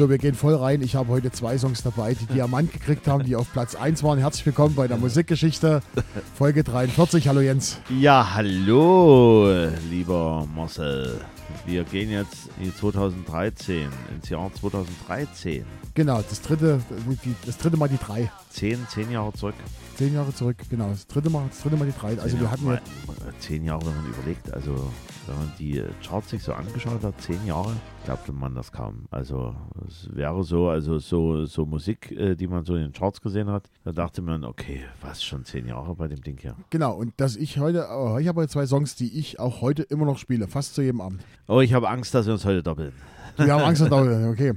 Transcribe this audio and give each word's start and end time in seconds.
So, 0.00 0.08
wir 0.08 0.16
gehen 0.16 0.34
voll 0.34 0.54
rein. 0.54 0.80
Ich 0.80 0.94
habe 0.94 1.10
heute 1.10 1.30
zwei 1.30 1.58
Songs 1.58 1.82
dabei, 1.82 2.14
die 2.14 2.24
Diamant 2.24 2.72
gekriegt 2.72 3.06
haben, 3.06 3.22
die 3.22 3.36
auf 3.36 3.52
Platz 3.52 3.74
1 3.74 4.02
waren. 4.02 4.18
Herzlich 4.18 4.46
willkommen 4.46 4.74
bei 4.74 4.88
der 4.88 4.96
Musikgeschichte, 4.96 5.82
Folge 6.38 6.64
43. 6.64 7.28
Hallo 7.28 7.42
Jens. 7.42 7.78
Ja, 7.90 8.32
hallo, 8.34 9.52
lieber 9.90 10.48
Marcel. 10.56 11.20
Wir 11.66 11.84
gehen 11.84 12.10
jetzt 12.10 12.48
in 12.58 12.74
2013, 12.74 13.90
ins 14.14 14.30
Jahr 14.30 14.50
2013. 14.58 15.66
Genau, 15.92 16.22
das 16.26 16.40
dritte, 16.40 16.80
das 17.44 17.58
dritte 17.58 17.76
Mal 17.76 17.90
die 17.90 17.98
drei. 17.98 18.32
Zehn, 18.48 18.78
zehn 18.88 19.10
Jahre 19.10 19.34
zurück. 19.34 19.54
Zehn 20.00 20.14
Jahre 20.14 20.34
zurck, 20.34 20.56
genau. 20.70 20.88
Das 20.88 21.06
dritte 21.06 21.28
Mal, 21.28 21.44
das 21.48 21.60
dritte 21.60 21.76
Mal 21.76 21.84
die 21.84 21.92
drei. 21.92 22.18
Also 22.18 22.28
zehn 22.28 22.40
wir 22.40 22.50
hatten 22.50 22.64
Jahre, 22.64 22.76
ja. 22.76 23.38
Zehn 23.38 23.64
Jahre, 23.66 23.84
wenn 23.84 23.96
man 23.96 24.06
überlegt, 24.06 24.50
also 24.50 24.90
wenn 25.26 25.36
man 25.36 25.52
die 25.58 25.84
Charts 26.02 26.30
sich 26.30 26.42
so 26.42 26.54
angeschaut 26.54 27.02
hat, 27.02 27.20
zehn 27.20 27.44
Jahre, 27.44 27.76
glaubte 28.06 28.32
man 28.32 28.54
das 28.54 28.72
kaum. 28.72 29.04
Also 29.10 29.54
es 29.86 30.08
wäre 30.10 30.42
so, 30.42 30.70
also 30.70 30.98
so, 31.00 31.44
so 31.44 31.66
Musik, 31.66 32.12
äh, 32.12 32.34
die 32.34 32.46
man 32.46 32.64
so 32.64 32.76
in 32.76 32.80
den 32.84 32.92
Charts 32.94 33.20
gesehen 33.20 33.50
hat, 33.50 33.68
da 33.84 33.92
dachte 33.92 34.22
man, 34.22 34.42
okay, 34.46 34.84
was 35.02 35.22
schon 35.22 35.44
zehn 35.44 35.66
Jahre 35.66 35.94
bei 35.94 36.08
dem 36.08 36.22
Ding 36.22 36.38
hier. 36.40 36.56
Genau, 36.70 36.94
und 36.94 37.12
dass 37.18 37.36
ich 37.36 37.58
heute, 37.58 37.86
oh, 37.92 38.16
ich 38.16 38.26
habe 38.26 38.48
zwei 38.48 38.64
Songs, 38.64 38.96
die 38.96 39.18
ich 39.18 39.38
auch 39.38 39.60
heute 39.60 39.82
immer 39.82 40.06
noch 40.06 40.16
spiele, 40.16 40.48
fast 40.48 40.74
zu 40.76 40.80
jedem 40.80 41.02
Abend. 41.02 41.22
Oh, 41.46 41.60
ich 41.60 41.74
habe 41.74 41.90
Angst, 41.90 42.14
dass 42.14 42.24
wir 42.24 42.32
uns 42.32 42.46
heute 42.46 42.62
doppeln. 42.62 42.94
Wir 43.36 43.52
haben 43.52 43.64
Angst, 43.64 43.82
dass 43.82 43.90
wir 43.90 44.30
okay. 44.32 44.54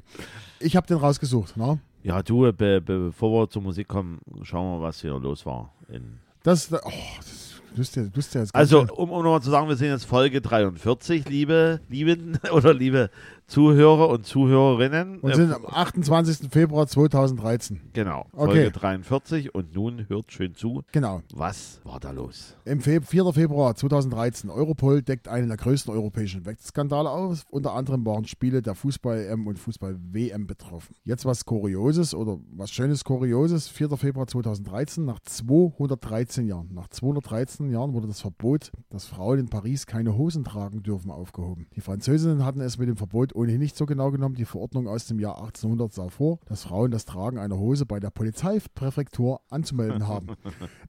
Ich 0.62 0.78
habe 0.78 0.88
den 0.88 0.96
rausgesucht, 0.96 1.58
ne? 1.58 1.80
Ja, 2.04 2.22
du, 2.22 2.42
be, 2.42 2.82
be, 2.82 2.82
bevor 2.82 3.32
wir 3.32 3.50
zur 3.50 3.62
Musik 3.62 3.88
kommen, 3.88 4.20
schauen 4.44 4.78
wir, 4.78 4.84
was 4.84 5.00
hier 5.02 5.18
los 5.18 5.46
war. 5.46 5.74
In 5.88 6.20
Das, 6.44 6.72
oh, 6.72 6.78
das 7.18 7.62
wüsste, 7.76 8.02
ja, 8.02 8.16
wüsste 8.16 8.40
jetzt 8.40 8.54
also, 8.54 8.82
um, 8.82 9.10
um 9.10 9.24
nochmal 9.24 9.42
zu 9.42 9.50
sagen, 9.50 9.70
wir 9.70 9.78
sind 9.78 9.88
jetzt 9.88 10.04
Folge 10.04 10.42
43, 10.42 11.30
liebe, 11.30 11.80
lieben 11.88 12.38
oder 12.52 12.74
liebe 12.74 13.10
Zuhörer 13.48 14.10
und 14.10 14.26
Zuhörerinnen. 14.26 15.20
Und 15.20 15.36
sind 15.36 15.52
am 15.54 15.66
28. 15.66 16.50
Februar 16.50 16.88
2013. 16.88 17.82
Genau, 17.94 18.26
Okay. 18.34 18.54
Folge 18.54 18.72
43 18.72 19.56
und 19.56 19.76
nun 19.76 20.08
hört 20.10 20.32
schön 20.32 20.56
zu. 20.56 20.84
Genau. 20.92 21.22
Was 21.34 21.82
war 21.84 22.00
da 22.00 22.12
los? 22.12 22.56
Im 22.66 22.82
Fe 22.82 23.02
4. 23.02 23.34
Februar 23.34 23.76
2013. 23.76 24.50
Europol 24.50 25.02
deckt 25.02 25.28
einen 25.28 25.48
der 25.50 25.58
größten 25.58 25.94
europäischen 25.94 26.46
Wechselskandale 26.46 27.10
auf. 27.10 27.44
Unter 27.52 27.74
anderem 27.74 28.06
waren 28.06 28.26
Spiele 28.26 28.62
der 28.62 28.76
Fußball-M 28.76 29.46
und 29.48 29.60
Fußball-WM 29.60 30.48
betroffen. 30.48 30.96
Jetzt 31.04 31.26
was 31.26 31.46
Kurioses 31.46 32.14
oder 32.16 32.40
was 32.56 32.72
Schönes 32.72 33.04
Kurioses. 33.04 33.68
4. 33.68 33.98
Februar 33.98 34.28
2013. 34.28 35.06
Nach 35.06 35.20
213 35.20 36.48
Jahren. 36.48 36.70
Nach 36.74 36.88
213 36.88 37.70
Jahren 37.70 37.94
wurde 37.94 38.08
das 38.08 38.22
Verbot, 38.22 38.72
dass 38.90 39.06
Frauen 39.06 39.40
in 39.40 39.50
Paris 39.50 39.86
keine 39.86 40.18
Hosen 40.18 40.44
tragen 40.44 40.84
dürfen, 40.84 41.12
aufgehoben. 41.12 41.68
Die 41.76 41.82
Französinnen 41.82 42.46
hatten 42.46 42.62
es 42.62 42.78
mit 42.78 42.88
dem 42.88 42.98
Verbot 42.98 43.33
ohnehin 43.36 43.60
nicht 43.60 43.76
so 43.76 43.86
genau 43.86 44.12
genommen. 44.12 44.36
Die 44.36 44.46
Verordnung 44.46 44.88
aus 44.88 45.08
dem 45.08 45.20
Jahr 45.20 45.38
1800 45.38 45.94
sah 45.94 46.10
vor, 46.10 46.40
dass 46.46 46.64
Frauen 46.64 46.92
das 46.92 47.06
Tragen 47.06 47.38
einer 47.38 47.58
Hose 47.58 47.86
bei 47.86 48.00
der 48.00 48.10
Polizeipräfektur 48.10 49.42
anzumelden 49.50 50.08
haben. 50.08 50.28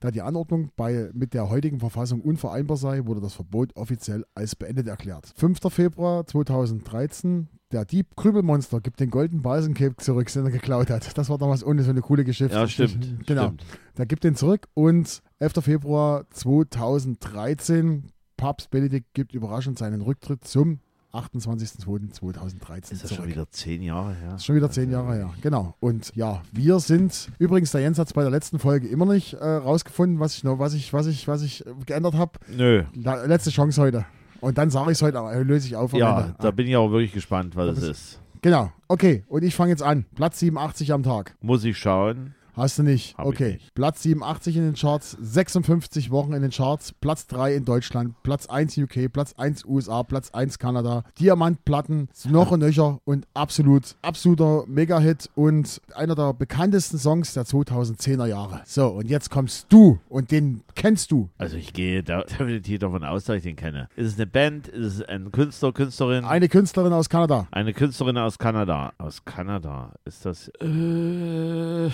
Da 0.01 0.11
die 0.11 0.23
Anordnung 0.23 0.71
bei, 0.77 1.11
mit 1.15 1.35
der 1.35 1.51
heutigen 1.51 1.81
Verfassung 1.81 2.21
unvereinbar 2.21 2.77
sei, 2.77 3.07
wurde 3.07 3.21
das 3.21 3.35
Verbot 3.35 3.77
offiziell 3.77 4.25
als 4.35 4.57
beendet 4.57 4.89
erklärt. 4.89 5.33
5. 5.37 5.59
Februar 5.69 6.27
2013. 6.27 7.49
Der 7.73 7.85
Dieb 7.85 8.15
Krümelmonster 8.15 8.81
gibt 8.81 9.01
den 9.01 9.11
Golden 9.11 9.43
Balsen 9.43 9.75
Cape 9.75 9.97
zurück, 9.97 10.33
den 10.33 10.45
er 10.45 10.53
geklaut 10.53 10.91
hat. 10.91 11.19
Das 11.19 11.29
war 11.29 11.39
damals 11.39 11.65
ohne 11.65 11.83
so 11.83 11.91
eine 11.91 12.03
coole 12.03 12.25
Geschichte. 12.25 12.55
Ja, 12.55 12.69
stimmt. 12.69 13.05
Genau. 13.27 13.47
Stimmt. 13.47 13.65
Der 13.99 14.07
gibt 14.07 14.23
den 14.23 14.37
zurück 14.37 14.69
und 14.75 15.23
11. 15.41 15.53
Februar 15.61 16.25
2013. 16.31 18.13
Papst 18.37 18.71
Benedikt 18.71 19.13
gibt 19.15 19.33
überraschend 19.35 19.79
seinen 19.79 20.03
Rücktritt 20.03 20.45
zum 20.45 20.81
28.02.2013 21.15 22.93
Ist 22.93 22.93
das 22.93 23.01
zurück. 23.01 23.17
schon 23.17 23.29
wieder 23.29 23.49
zehn 23.51 23.83
Jahre 23.83 24.15
her? 24.15 24.31
Das 24.33 24.41
ist 24.41 24.45
schon 24.47 24.57
wieder 24.57 24.71
zehn 24.71 24.91
Jahre 24.91 25.15
her, 25.15 25.31
genau. 25.41 25.75
Und 25.81 26.11
ja, 26.15 26.43
wir 26.53 26.79
sind, 26.81 27.31
übrigens, 27.39 27.71
der 27.73 27.81
Jens 27.83 27.99
hat 27.99 28.09
es 28.09 28.13
bei 28.13 28.23
der 28.23 28.31
letzten 28.31 28.59
Folge 28.59 28.89
immer 28.89 29.07
nicht 29.07 29.35
äh, 29.35 29.45
rausgefunden, 29.45 30.19
was 30.21 30.35
ich 30.37 30.45
noch, 30.45 30.59
was 30.59 30.75
ich, 30.75 30.93
was 30.93 31.07
ich, 31.07 31.27
was 31.29 31.43
ich 31.43 31.65
äh, 31.67 31.71
geändert 31.87 32.15
habe. 32.15 32.33
Nö. 32.55 32.85
La- 32.95 33.25
Letzte 33.25 33.51
Chance 33.51 33.81
heute. 33.81 34.05
Und 34.41 34.59
dann 34.59 34.71
sage 34.71 34.91
ich 34.93 34.99
es 34.99 35.03
heute, 35.03 35.19
löse 35.43 35.67
ich 35.69 35.77
auf. 35.77 35.93
Ja, 35.95 36.21
Ende. 36.21 36.35
da 36.39 36.51
bin 36.51 36.67
ich 36.67 36.77
auch 36.77 36.91
wirklich 36.91 37.13
gespannt, 37.13 37.57
was 37.57 37.79
es 37.79 37.83
ist. 37.85 38.21
Genau, 38.43 38.71
okay. 38.89 39.25
Und 39.29 39.43
ich 39.43 39.55
fange 39.55 39.71
jetzt 39.71 39.83
an. 39.83 40.05
Platz 40.15 40.39
87 40.41 40.93
am 40.93 41.03
Tag. 41.03 41.35
Muss 41.41 41.65
ich 41.65 41.79
schauen. 41.79 42.35
Hast 42.57 42.79
du 42.79 42.83
nicht? 42.83 43.17
Hab 43.19 43.27
okay. 43.27 43.55
nicht. 43.55 43.75
Platz 43.75 44.03
87 44.03 44.57
in 44.57 44.63
den 44.63 44.75
Charts, 44.75 45.17
56 45.21 46.11
Wochen 46.11 46.33
in 46.33 46.43
den 46.43 46.51
Charts, 46.51 46.93
Platz 46.93 47.27
3 47.27 47.55
in 47.57 47.65
Deutschland, 47.65 48.15
Platz 48.23 48.47
1 48.47 48.79
UK, 48.79 49.13
Platz 49.13 49.35
1 49.37 49.65
USA, 49.65 50.03
Platz 50.03 50.31
1 50.31 50.59
Kanada, 50.59 51.05
Diamantplatten, 51.19 52.09
noch 52.29 52.53
und 52.53 52.61
nöcher 52.61 53.01
und 53.05 53.27
absolut, 53.35 53.97
absoluter 54.03 54.65
Mega-Hit 54.67 55.31
und 55.35 55.81
einer 55.95 56.15
der 56.15 56.33
bekanntesten 56.33 56.99
Songs 56.99 57.35
der 57.35 57.45
2010er 57.45 58.27
Jahre. 58.27 58.63
So, 58.65 58.89
und 58.89 59.09
jetzt 59.09 59.31
kommst 59.31 59.67
du 59.71 59.99
und 60.09 60.31
den 60.31 60.63
kennst 60.75 61.11
du. 61.11 61.29
Also 61.39 61.57
ich 61.57 61.73
gehe 61.73 62.03
da 62.03 62.23
definitiv 62.39 62.79
davon 62.81 63.05
aus, 63.05 63.25
dass 63.25 63.37
ich 63.37 63.43
den 63.43 63.57
kenne. 63.57 63.89
Ist 63.97 64.13
es 64.13 64.15
eine 64.17 64.27
Band? 64.27 64.69
Ist 64.69 64.95
es 64.95 65.03
ein 65.03 65.33
Künstler, 65.33 65.73
Künstlerin? 65.73 66.25
Eine 66.25 66.49
Künstlerin 66.49 66.93
aus 66.93 67.09
Kanada. 67.09 67.49
Eine 67.51 67.73
Künstlerin 67.73 68.19
aus 68.19 68.39
Kanada. 68.39 68.93
Aus 68.99 69.25
Kanada. 69.25 69.93
Ist 70.05 70.25
das. 70.25 70.49
Äh, 70.61 70.65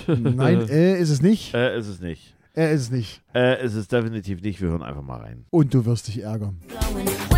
Nein, 0.06 0.49
äh, 0.50 0.98
ist 0.98 1.10
es 1.10 1.22
nicht. 1.22 1.54
Äh, 1.54 1.78
ist 1.78 1.88
es 1.88 2.00
nicht. 2.00 2.34
Er 2.54 2.72
ist 2.72 2.82
es 2.82 2.90
nicht. 2.90 3.22
Äh, 3.34 3.64
ist 3.64 3.74
es 3.74 3.88
definitiv 3.88 4.42
nicht. 4.42 4.60
Wir 4.60 4.70
hören 4.70 4.82
einfach 4.82 5.02
mal 5.02 5.20
rein. 5.20 5.44
Und 5.50 5.72
du 5.72 5.84
wirst 5.86 6.08
dich 6.08 6.22
ärgern. 6.22 6.56
Where 6.92 7.29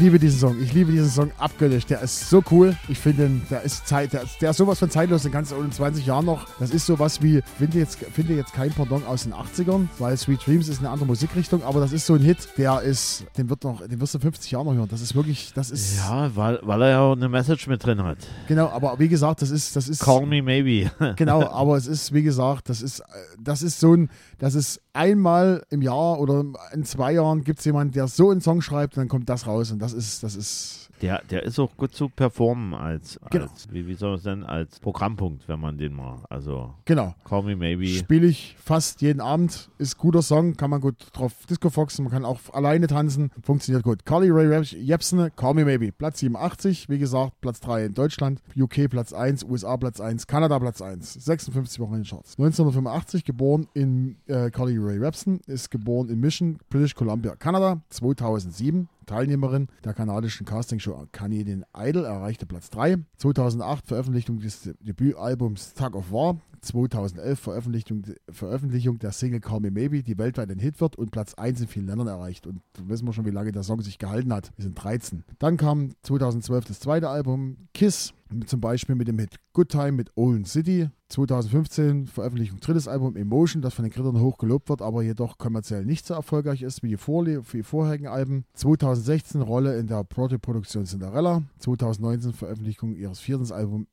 liebe 0.00 0.18
diesen 0.18 0.38
Song. 0.40 0.60
Ich 0.60 0.72
liebe 0.72 0.90
diesen 0.92 1.08
Song 1.10 1.30
abgöttisch. 1.38 1.86
Der 1.86 2.00
ist 2.02 2.28
so 2.28 2.42
cool. 2.50 2.74
Ich 2.88 2.98
finde, 2.98 3.30
der 3.50 3.62
ist 3.62 3.86
Zeit, 3.86 4.12
der, 4.12 4.22
ist- 4.22 4.40
der 4.42 4.50
ist 4.50 4.56
sowas 4.56 4.78
von 4.78 4.90
zeitlos. 4.90 5.22
Den 5.22 5.32
kannst 5.32 5.52
du 5.52 5.56
in 5.56 5.70
20 5.70 6.04
Jahren 6.06 6.24
noch. 6.26 6.46
Das 6.58 6.70
ist 6.70 6.86
sowas 6.86 7.22
wie, 7.22 7.42
finde 7.58 7.78
jetzt, 7.78 7.98
finde 8.12 8.34
jetzt 8.34 8.52
kein 8.52 8.70
Pardon 8.70 9.04
aus 9.06 9.24
den 9.24 9.34
80ern, 9.34 9.86
weil 9.98 10.16
Sweet 10.16 10.46
Dreams 10.46 10.68
ist 10.68 10.78
eine 10.80 10.90
andere 10.90 11.06
Musikrichtung, 11.06 11.62
aber 11.62 11.80
das 11.80 11.92
ist 11.92 12.06
so 12.06 12.14
ein 12.14 12.22
Hit, 12.22 12.48
der 12.56 12.80
ist, 12.82 13.24
den 13.36 13.48
wird 13.50 13.62
noch, 13.64 13.86
den 13.86 14.00
wirst 14.00 14.14
du 14.14 14.18
in 14.18 14.22
50 14.22 14.50
Jahren 14.50 14.66
noch 14.66 14.74
hören. 14.74 14.88
Das 14.90 15.00
ist 15.00 15.14
wirklich, 15.14 15.52
das 15.54 15.70
ist, 15.70 15.96
Ja, 15.98 16.34
weil, 16.34 16.58
weil 16.62 16.82
er 16.82 16.88
ja 16.90 17.00
auch 17.00 17.12
eine 17.12 17.28
Message 17.28 17.66
mit 17.68 17.84
drin 17.84 18.02
hat. 18.02 18.18
genau, 18.48 18.68
aber 18.70 18.98
wie 18.98 19.08
gesagt, 19.08 19.42
das 19.42 19.50
ist, 19.50 19.76
das 19.76 19.88
ist, 19.88 20.00
Call 20.02 20.26
me 20.26 20.42
maybe. 20.42 20.90
genau, 21.16 21.42
aber 21.48 21.76
es 21.76 21.86
ist, 21.86 22.12
wie 22.12 22.22
gesagt, 22.22 22.68
das 22.68 22.82
ist, 22.82 23.02
das 23.38 23.62
ist 23.62 23.78
so 23.80 23.94
ein, 23.94 24.10
das 24.38 24.54
ist 24.54 24.80
einmal 24.92 25.62
im 25.70 25.82
Jahr 25.82 26.18
oder 26.18 26.44
in 26.72 26.84
zwei 26.84 27.12
Jahren 27.12 27.44
gibt 27.44 27.58
es 27.60 27.64
jemanden, 27.64 27.92
der 27.92 28.08
so 28.08 28.30
einen 28.30 28.40
Song 28.40 28.60
schreibt 28.62 28.96
und 28.96 29.02
dann 29.02 29.08
kommt 29.08 29.28
das 29.28 29.46
raus 29.46 29.70
und 29.70 29.78
das 29.80 29.89
ist, 29.92 30.22
das 30.22 30.36
ist, 30.36 30.90
Der, 31.02 31.22
der 31.30 31.44
ist 31.44 31.58
auch 31.58 31.74
gut 31.76 31.94
zu 31.94 32.08
performen 32.10 32.74
als, 32.74 33.18
Genau. 33.30 33.44
als 33.46 33.72
wie, 33.72 33.86
wie 33.86 33.94
soll 33.94 34.10
man 34.10 34.18
es 34.18 34.22
denn, 34.24 34.44
als 34.44 34.80
Programmpunkt, 34.80 35.48
wenn 35.48 35.58
man 35.58 35.78
den 35.78 35.94
mal, 35.94 36.18
also 36.28 36.74
genau. 36.84 37.14
Call 37.24 37.42
Me 37.42 37.56
Maybe. 37.56 37.86
Spiele 37.86 38.26
ich 38.26 38.54
fast 38.62 39.00
jeden 39.00 39.20
Abend. 39.20 39.70
Ist 39.78 39.96
guter 39.96 40.20
Song, 40.22 40.54
kann 40.56 40.68
man 40.70 40.80
gut 40.80 40.96
drauf 41.14 41.32
Disco 41.48 41.70
Foxen, 41.70 42.04
man 42.04 42.12
kann 42.12 42.24
auch 42.24 42.40
alleine 42.52 42.86
tanzen. 42.86 43.30
Funktioniert 43.42 43.82
gut. 43.82 44.04
Carly 44.04 44.30
Ray 44.30 44.62
Jepsen, 44.62 45.30
Call 45.36 45.54
Me 45.54 45.64
Maybe. 45.64 45.90
Platz 45.92 46.18
87, 46.20 46.88
wie 46.90 46.98
gesagt, 46.98 47.40
Platz 47.40 47.60
3 47.60 47.86
in 47.86 47.94
Deutschland, 47.94 48.42
UK 48.56 48.90
Platz 48.90 49.12
1, 49.12 49.44
USA 49.44 49.76
Platz 49.78 50.00
1, 50.00 50.26
Kanada 50.26 50.58
Platz 50.58 50.82
1. 50.82 51.14
56 51.14 51.80
Wochen 51.80 51.94
in 51.94 52.00
den 52.02 52.06
Charts. 52.06 52.32
1985 52.38 53.24
geboren 53.24 53.66
in 53.74 54.16
äh, 54.26 54.50
Carly 54.50 54.76
Ray 54.78 54.98
Repson, 54.98 55.40
ist 55.46 55.70
geboren 55.70 56.08
in 56.10 56.20
Mission, 56.20 56.58
British 56.68 56.94
Columbia, 56.94 57.36
Kanada. 57.36 57.80
2007 57.88 58.88
Teilnehmerin 59.10 59.66
der 59.82 59.92
kanadischen 59.92 60.46
Castingshow 60.46 61.04
Canadian 61.10 61.64
Idol, 61.76 62.04
erreichte 62.04 62.46
Platz 62.46 62.70
3. 62.70 62.98
2008 63.16 63.84
Veröffentlichung 63.84 64.38
des 64.38 64.70
Debütalbums 64.80 65.74
Tug 65.74 65.96
of 65.96 66.12
War. 66.12 66.40
2011 66.60 67.40
Veröffentlichung, 67.40 68.04
Veröffentlichung 68.30 69.00
der 69.00 69.10
Single 69.10 69.40
Call 69.40 69.60
Me 69.60 69.72
Maybe, 69.72 70.04
die 70.04 70.16
weltweit 70.16 70.48
ein 70.48 70.60
Hit 70.60 70.80
wird 70.80 70.94
und 70.94 71.10
Platz 71.10 71.34
1 71.34 71.60
in 71.62 71.66
vielen 71.66 71.86
Ländern 71.86 72.06
erreicht. 72.06 72.46
Und 72.46 72.60
da 72.74 72.82
wissen 72.88 73.04
wir 73.04 73.12
schon, 73.12 73.26
wie 73.26 73.30
lange 73.30 73.50
der 73.50 73.64
Song 73.64 73.80
sich 73.80 73.98
gehalten 73.98 74.32
hat. 74.32 74.52
Wir 74.54 74.62
sind 74.62 74.74
13. 74.80 75.24
Dann 75.40 75.56
kam 75.56 75.90
2012 76.02 76.66
das 76.66 76.78
zweite 76.78 77.08
Album, 77.08 77.56
Kiss. 77.74 78.14
Zum 78.46 78.60
Beispiel 78.60 78.94
mit 78.94 79.08
dem 79.08 79.18
Hit 79.18 79.36
Good 79.52 79.70
Time 79.70 79.92
mit 79.92 80.10
Olin 80.14 80.44
City. 80.44 80.88
2015 81.08 82.06
Veröffentlichung 82.06 82.60
drittes 82.60 82.86
Album 82.86 83.16
Emotion, 83.16 83.62
das 83.62 83.74
von 83.74 83.84
den 83.84 83.90
Kritikern 83.92 84.20
hoch 84.20 84.38
gelobt 84.38 84.68
wird, 84.68 84.80
aber 84.82 85.02
jedoch 85.02 85.36
kommerziell 85.38 85.84
nicht 85.84 86.06
so 86.06 86.14
erfolgreich 86.14 86.62
ist 86.62 86.82
wie 86.84 86.88
die, 86.88 86.96
vorle- 86.96 87.42
wie 87.52 87.58
die 87.58 87.62
vorherigen 87.64 88.06
Alben. 88.06 88.44
2016 88.54 89.40
Rolle 89.42 89.76
in 89.78 89.88
der 89.88 90.04
Proto-Produktion 90.04 90.84
Cinderella. 90.86 91.42
2019 91.58 92.32
Veröffentlichung 92.32 92.94
ihres 92.94 93.18
vierten 93.18 93.50
Albums 93.52 93.86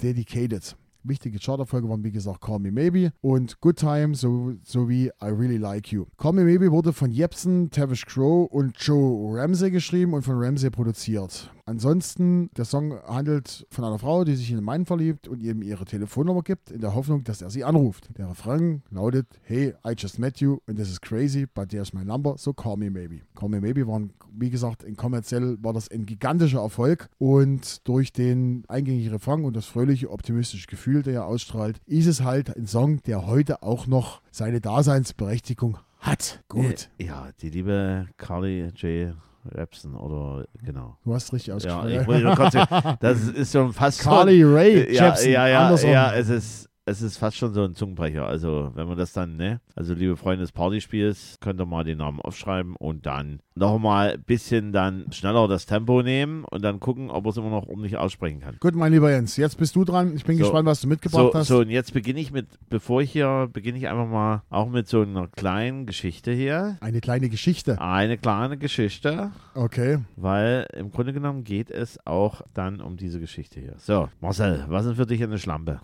Dedicated. 0.00 0.76
Wichtige 1.04 1.40
Charterfolge 1.40 1.88
waren, 1.88 2.04
wie 2.04 2.12
gesagt, 2.12 2.40
Call 2.40 2.60
Me 2.60 2.70
Maybe 2.70 3.10
und 3.22 3.60
Good 3.60 3.76
Time 3.76 4.14
so, 4.14 4.52
sowie 4.62 5.06
I 5.20 5.26
Really 5.26 5.56
Like 5.56 5.90
You. 5.90 6.04
Call 6.16 6.32
Me 6.34 6.44
Maybe 6.44 6.70
wurde 6.70 6.92
von 6.92 7.10
Jepsen, 7.10 7.70
Tavish 7.70 8.06
Crow 8.06 8.48
und 8.48 8.74
Joe 8.78 9.36
Ramsey 9.36 9.72
geschrieben 9.72 10.14
und 10.14 10.22
von 10.22 10.36
Ramsey 10.40 10.70
produziert. 10.70 11.52
Ansonsten, 11.64 12.50
der 12.56 12.64
Song 12.64 12.98
handelt 13.06 13.66
von 13.70 13.84
einer 13.84 13.98
Frau, 13.98 14.24
die 14.24 14.34
sich 14.34 14.50
in 14.50 14.56
einen 14.56 14.66
Mann 14.66 14.84
verliebt 14.84 15.28
und 15.28 15.42
ihm 15.42 15.62
ihre 15.62 15.84
Telefonnummer 15.84 16.42
gibt, 16.42 16.70
in 16.70 16.80
der 16.80 16.94
Hoffnung, 16.94 17.22
dass 17.22 17.40
er 17.40 17.50
sie 17.50 17.62
anruft. 17.64 18.08
Der 18.18 18.28
Refrain 18.28 18.82
lautet, 18.90 19.26
Hey, 19.42 19.74
I 19.86 19.94
just 19.96 20.18
met 20.18 20.40
you 20.40 20.58
and 20.66 20.76
this 20.76 20.90
is 20.90 21.00
crazy, 21.00 21.46
but 21.46 21.68
there's 21.68 21.92
my 21.92 22.04
number, 22.04 22.36
so 22.36 22.52
call 22.52 22.76
me 22.76 22.90
maybe. 22.90 23.20
Call 23.36 23.48
me 23.48 23.60
maybe 23.60 23.86
war, 23.86 24.00
wie 24.32 24.50
gesagt, 24.50 24.82
in 24.82 24.96
kommerziell 24.96 25.56
war 25.62 25.72
das 25.72 25.88
ein 25.88 26.04
gigantischer 26.04 26.60
Erfolg 26.60 27.08
und 27.18 27.86
durch 27.86 28.12
den 28.12 28.64
eingängigen 28.68 29.12
Refrain 29.12 29.44
und 29.44 29.54
das 29.54 29.66
fröhliche, 29.66 30.10
optimistische 30.10 30.66
Gefühl, 30.66 31.02
der 31.02 31.14
er 31.14 31.26
ausstrahlt, 31.26 31.80
ist 31.86 32.06
es 32.06 32.22
halt 32.22 32.56
ein 32.56 32.66
Song, 32.66 33.02
der 33.04 33.26
heute 33.26 33.62
auch 33.62 33.86
noch 33.86 34.20
seine 34.32 34.60
Daseinsberechtigung 34.60 35.78
hat. 36.00 36.42
Gut. 36.48 36.90
Ja, 36.98 37.30
die 37.40 37.50
liebe 37.50 38.08
Carly 38.16 38.72
J. 38.74 39.14
Repson 39.50 39.94
oder 39.94 40.46
genau. 40.62 40.96
Du 41.04 41.14
hast 41.14 41.32
richtig 41.32 41.48
Ja, 41.48 41.54
ausgesprochen. 41.56 41.90
ich 41.90 42.06
kurz 42.36 42.52
sagen, 42.52 42.96
das 43.00 43.22
ist 43.28 43.52
schon 43.52 43.72
fast 43.72 44.00
Carly 44.02 44.40
schon, 44.40 44.54
Ray 44.54 44.94
ja, 44.94 45.06
Jepsen, 45.06 45.32
ja, 45.32 45.46
ja, 45.48 45.64
andersrum. 45.64 45.90
ja, 45.90 46.14
es 46.14 46.28
ist 46.28 46.68
es 46.84 47.00
ist 47.00 47.16
fast 47.18 47.36
schon 47.36 47.54
so 47.54 47.62
ein 47.64 47.74
Zungenbrecher. 47.74 48.26
Also, 48.26 48.72
wenn 48.74 48.88
man 48.88 48.98
das 48.98 49.12
dann, 49.12 49.36
ne? 49.36 49.60
Also, 49.76 49.94
liebe 49.94 50.16
Freunde 50.16 50.40
des 50.42 50.50
Partyspiels, 50.52 51.38
könnt 51.40 51.60
ihr 51.60 51.66
mal 51.66 51.84
den 51.84 51.98
Namen 51.98 52.20
aufschreiben 52.20 52.74
und 52.76 53.06
dann 53.06 53.40
nochmal 53.54 54.12
ein 54.14 54.22
bisschen 54.22 54.72
dann 54.72 55.12
schneller 55.12 55.46
das 55.46 55.66
Tempo 55.66 56.02
nehmen 56.02 56.44
und 56.44 56.62
dann 56.62 56.80
gucken, 56.80 57.10
ob 57.10 57.26
er 57.26 57.30
es 57.30 57.36
immer 57.36 57.50
noch 57.50 57.68
ordentlich 57.68 57.96
aussprechen 57.98 58.40
kann. 58.40 58.56
Gut, 58.60 58.74
mein 58.74 58.92
lieber 58.92 59.10
Jens, 59.10 59.36
jetzt 59.36 59.58
bist 59.58 59.76
du 59.76 59.84
dran. 59.84 60.12
Ich 60.16 60.24
bin 60.24 60.36
So. 60.38 60.44
gespannt, 60.44 60.66
was 60.66 60.80
du 60.80 60.88
mitgebracht 60.88 61.32
So, 61.32 61.38
hast. 61.38 61.48
so, 61.48 61.58
und 61.60 61.70
jetzt 61.70 61.92
beginne 61.92 62.18
ich 62.18 62.32
mit, 62.32 62.46
bevor 62.68 63.02
ich 63.02 63.12
hier, 63.12 63.48
beginne 63.52 63.78
ich 63.78 63.88
einfach 63.88 64.08
mal 64.08 64.42
auch 64.50 64.68
mit 64.68 64.88
so 64.88 65.02
einer 65.02 65.28
kleinen 65.28 65.86
Geschichte 65.86 66.32
hier. 66.32 66.78
Eine 66.80 67.00
kleine 67.00 67.28
Geschichte. 67.28 67.80
Eine 67.80 68.18
kleine 68.18 68.56
Geschichte. 68.58 69.30
Okay. 69.54 69.98
Weil 70.16 70.66
im 70.74 70.90
Grunde 70.90 71.12
genommen 71.12 71.44
geht 71.44 71.70
es 71.70 72.04
auch 72.06 72.40
dann 72.54 72.80
um 72.80 72.96
diese 72.96 73.20
Geschichte 73.20 73.60
hier. 73.60 73.74
So, 73.78 74.08
Marcel, 74.20 74.64
was 74.68 74.86
ist 74.86 74.96
für 74.96 75.06
dich 75.06 75.22
eine 75.22 75.38
Schlampe? 75.38 75.80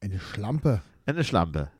Eine 0.00 0.18
Schlampe. 0.20 0.80
Eine 1.06 1.24
Schlampe. 1.24 1.70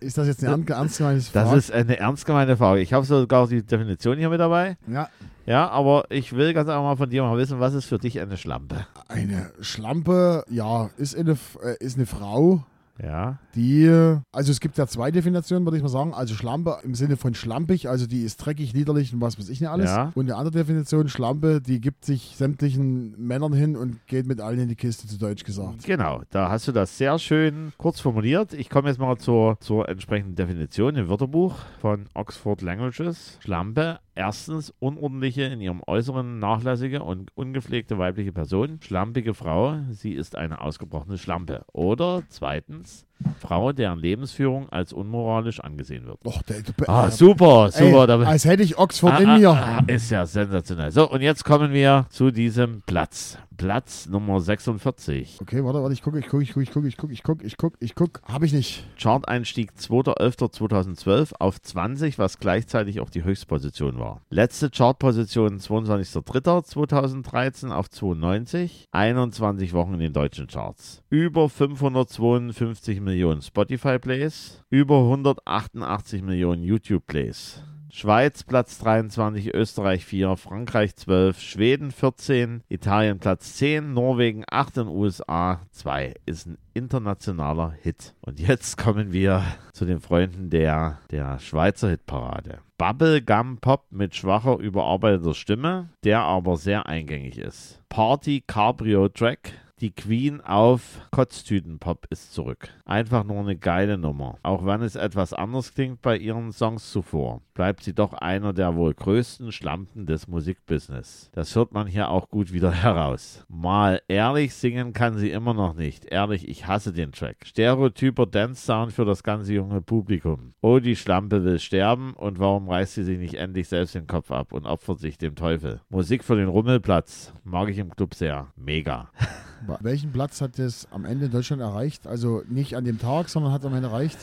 Ist 0.00 0.16
das 0.16 0.28
jetzt 0.28 0.44
eine 0.44 0.52
ernst- 0.54 0.70
ernst 0.70 0.98
gemeinte 0.98 1.24
Das 1.32 1.42
Frage? 1.48 1.58
ist 1.58 1.72
eine 1.72 1.98
ernst 1.98 2.24
gemeinte 2.26 2.56
Frage. 2.56 2.80
Ich 2.80 2.92
habe 2.92 3.04
sogar 3.04 3.48
die 3.48 3.62
Definition 3.64 4.16
hier 4.16 4.28
mit 4.28 4.38
dabei. 4.38 4.76
ja, 4.86 5.08
Ja, 5.44 5.68
aber 5.70 6.04
ich 6.08 6.34
will 6.36 6.54
ganz 6.54 6.68
einfach 6.68 6.82
mal 6.82 6.96
von 6.96 7.10
dir 7.10 7.22
mal 7.24 7.36
wissen, 7.36 7.58
was 7.58 7.74
ist 7.74 7.86
für 7.86 7.98
dich 7.98 8.20
eine 8.20 8.36
Schlampe? 8.36 8.86
eine 9.08 9.50
Schlampe, 9.60 10.44
ja, 10.48 10.88
ist 10.96 11.16
eine, 11.16 11.32
äh, 11.62 11.76
ist 11.80 11.96
eine 11.96 12.06
Frau, 12.06 12.64
Ja, 13.02 13.38
die, 13.54 13.88
also 14.32 14.52
es 14.52 14.60
gibt 14.60 14.78
ja 14.78 14.86
zwei 14.86 15.10
Definitionen, 15.10 15.64
würde 15.64 15.76
ich 15.76 15.82
mal 15.82 15.88
sagen. 15.88 16.14
Also 16.14 16.34
Schlampe 16.34 16.78
im 16.82 16.94
Sinne 16.94 17.16
von 17.16 17.34
schlampig, 17.34 17.88
also 17.88 18.06
die 18.06 18.22
ist 18.22 18.38
dreckig, 18.38 18.72
liederlich 18.72 19.12
und 19.12 19.20
was 19.20 19.38
weiß 19.38 19.48
ich 19.48 19.60
nicht 19.60 19.70
alles. 19.70 19.90
Ja. 19.90 20.12
Und 20.14 20.26
eine 20.26 20.36
andere 20.36 20.58
Definition, 20.58 21.08
Schlampe, 21.08 21.60
die 21.60 21.80
gibt 21.80 22.04
sich 22.04 22.34
sämtlichen 22.36 23.14
Männern 23.18 23.52
hin 23.52 23.76
und 23.76 24.06
geht 24.06 24.26
mit 24.26 24.40
allen 24.40 24.60
in 24.60 24.68
die 24.68 24.76
Kiste, 24.76 25.06
zu 25.06 25.18
Deutsch 25.18 25.44
gesagt. 25.44 25.84
genau. 25.84 26.22
Da 26.30 26.50
hast 26.50 26.68
du 26.68 26.72
das 26.72 26.96
sehr 26.96 27.18
schön 27.18 27.72
kurz 27.76 28.00
formuliert. 28.00 28.52
Ich 28.52 28.70
komme 28.70 28.88
jetzt 28.88 28.98
mal 28.98 29.16
zur, 29.18 29.58
zur 29.60 29.88
entsprechenden 29.88 30.34
Definition 30.34 30.96
im 30.96 31.08
Wörterbuch 31.08 31.54
von 31.80 32.06
Oxford 32.14 32.62
Languages. 32.62 33.38
Schlampe. 33.40 33.98
Erstens 34.18 34.72
unordentliche, 34.78 35.42
in 35.42 35.60
ihrem 35.60 35.82
Äußeren 35.86 36.38
nachlässige 36.38 37.02
und 37.02 37.36
ungepflegte 37.36 37.98
weibliche 37.98 38.32
Person. 38.32 38.80
Schlampige 38.82 39.34
Frau, 39.34 39.78
sie 39.90 40.14
ist 40.14 40.36
eine 40.36 40.62
ausgebrochene 40.62 41.18
Schlampe. 41.18 41.66
Oder 41.74 42.22
zweitens, 42.30 43.06
Frau, 43.40 43.72
deren 43.72 43.98
Lebensführung 43.98 44.68
als 44.68 44.92
unmoralisch 44.92 45.60
angesehen 45.60 46.06
wird. 46.06 46.18
Och, 46.24 46.42
der, 46.42 46.56
Ah, 46.88 47.10
super, 47.10 47.70
super. 47.70 48.00
ey, 48.02 48.06
da- 48.06 48.18
als 48.20 48.44
hätte 48.44 48.62
ich 48.62 48.78
Oxford 48.78 49.12
Ah, 49.14 49.18
in 49.18 49.28
ah, 49.28 49.38
mir. 49.38 49.50
ah, 49.50 49.82
ist 49.86 50.10
ja 50.10 50.26
sensationell. 50.26 50.90
So, 50.90 51.10
und 51.10 51.22
jetzt 51.22 51.44
kommen 51.44 51.72
wir 51.72 52.06
zu 52.10 52.30
diesem 52.30 52.82
Platz. 52.86 53.38
Platz 53.56 54.06
Nummer 54.06 54.38
46. 54.40 55.38
Okay, 55.40 55.64
warte, 55.64 55.80
warte, 55.80 55.94
ich 55.94 56.02
gucke, 56.02 56.18
ich 56.18 56.26
gucke, 56.28 56.42
ich 56.42 56.52
gucke, 56.52 56.62
ich 56.62 56.70
gucke, 56.72 56.86
ich 56.88 56.96
gucke, 56.98 57.12
ich 57.14 57.22
gucke, 57.22 57.46
ich 57.46 57.56
gucke, 57.56 57.76
ich 57.80 57.94
gucke. 57.94 58.20
Habe 58.30 58.44
ich 58.44 58.52
nicht. 58.52 58.84
Chart-Einstieg 58.98 59.70
2.11.2012 59.80 61.32
auf 61.38 61.62
20, 61.62 62.18
was 62.18 62.38
gleichzeitig 62.38 63.00
auch 63.00 63.08
die 63.08 63.24
Höchstposition 63.24 63.98
war. 63.98 64.20
Letzte 64.28 64.68
Chartposition 64.68 65.58
22.03.2013 65.58 67.70
auf 67.70 67.88
92. 67.88 68.84
21 68.92 69.72
Wochen 69.72 69.94
in 69.94 70.00
den 70.00 70.12
deutschen 70.12 70.48
Charts. 70.48 71.02
Über 71.08 71.48
552 71.48 73.00
Millionen 73.00 73.05
Spotify-Plays. 73.42 74.62
Über 74.70 74.98
188 74.98 76.22
Millionen 76.22 76.62
YouTube-Plays. 76.62 77.62
Schweiz 77.96 78.44
Platz 78.44 78.78
23, 78.80 79.54
Österreich 79.54 80.04
4, 80.04 80.36
Frankreich 80.36 80.96
12, 80.96 81.40
Schweden 81.40 81.90
14, 81.90 82.62
Italien 82.68 83.18
Platz 83.18 83.54
10, 83.54 83.94
Norwegen 83.94 84.44
8 84.50 84.78
und 84.78 84.88
USA 84.88 85.62
2. 85.70 86.12
Ist 86.26 86.46
ein 86.46 86.58
internationaler 86.74 87.70
Hit. 87.70 88.14
Und 88.20 88.38
jetzt 88.38 88.76
kommen 88.84 89.12
wir 89.12 89.42
zu 89.72 89.86
den 89.86 90.00
Freunden 90.00 90.50
der, 90.50 90.98
der 91.10 91.38
Schweizer 91.38 91.88
Hitparade. 91.88 92.58
Bubblegum 92.76 93.56
Pop 93.62 93.86
mit 93.90 94.14
schwacher, 94.14 94.58
überarbeiteter 94.58 95.32
Stimme, 95.32 95.88
der 96.04 96.20
aber 96.20 96.58
sehr 96.58 96.84
eingängig 96.84 97.38
ist. 97.38 97.80
Party 97.88 98.44
Cabrio 98.46 99.08
Track. 99.08 99.54
Die 99.82 99.90
Queen 99.90 100.40
auf 100.40 101.02
Kotztütenpop 101.10 102.06
ist 102.08 102.32
zurück. 102.32 102.70
Einfach 102.86 103.24
nur 103.24 103.40
eine 103.40 103.58
geile 103.58 103.98
Nummer. 103.98 104.38
Auch 104.42 104.64
wenn 104.64 104.80
es 104.80 104.96
etwas 104.96 105.34
anders 105.34 105.74
klingt 105.74 106.00
bei 106.00 106.16
ihren 106.16 106.50
Songs 106.50 106.90
zuvor, 106.90 107.42
bleibt 107.56 107.82
sie 107.82 107.94
doch 107.94 108.12
einer 108.12 108.52
der 108.52 108.76
wohl 108.76 108.92
größten 108.92 109.50
Schlampen 109.50 110.04
des 110.04 110.28
Musikbusiness. 110.28 111.30
Das 111.32 111.56
hört 111.56 111.72
man 111.72 111.86
hier 111.86 112.10
auch 112.10 112.28
gut 112.28 112.52
wieder 112.52 112.70
heraus. 112.82 113.44
Mal 113.48 114.02
ehrlich 114.08 114.54
singen 114.54 114.92
kann 114.92 115.16
sie 115.16 115.30
immer 115.30 115.54
noch 115.54 115.74
nicht. 115.74 116.04
Ehrlich, 116.04 116.46
ich 116.46 116.66
hasse 116.66 116.92
den 116.92 117.12
Track. 117.12 117.38
Stereotyper 117.46 118.26
Dance-Sound 118.26 118.92
für 118.92 119.06
das 119.06 119.22
ganze 119.22 119.54
junge 119.54 119.80
Publikum. 119.80 120.52
Oh, 120.60 120.80
die 120.80 120.96
Schlampe 120.96 121.44
will 121.44 121.58
sterben 121.58 122.12
und 122.12 122.38
warum 122.38 122.68
reißt 122.68 122.94
sie 122.94 123.04
sich 123.04 123.18
nicht 123.18 123.34
endlich 123.34 123.68
selbst 123.68 123.94
den 123.94 124.06
Kopf 124.06 124.30
ab 124.30 124.52
und 124.52 124.66
opfert 124.66 125.00
sich 125.00 125.16
dem 125.16 125.34
Teufel? 125.34 125.80
Musik 125.88 126.24
für 126.24 126.36
den 126.36 126.48
Rummelplatz. 126.48 127.32
Mag 127.42 127.70
ich 127.70 127.78
im 127.78 127.90
Club 127.90 128.14
sehr. 128.14 128.48
Mega. 128.56 129.10
Welchen 129.80 130.12
Platz 130.12 130.42
hat 130.42 130.58
es 130.58 130.86
am 130.92 131.06
Ende 131.06 131.26
in 131.26 131.32
Deutschland 131.32 131.62
erreicht? 131.62 132.06
Also 132.06 132.42
nicht 132.50 132.76
an 132.76 132.84
dem 132.84 132.98
Tag, 132.98 133.30
sondern 133.30 133.52
hat 133.52 133.64
am 133.64 133.72
Ende 133.72 133.88
erreicht? 133.88 134.18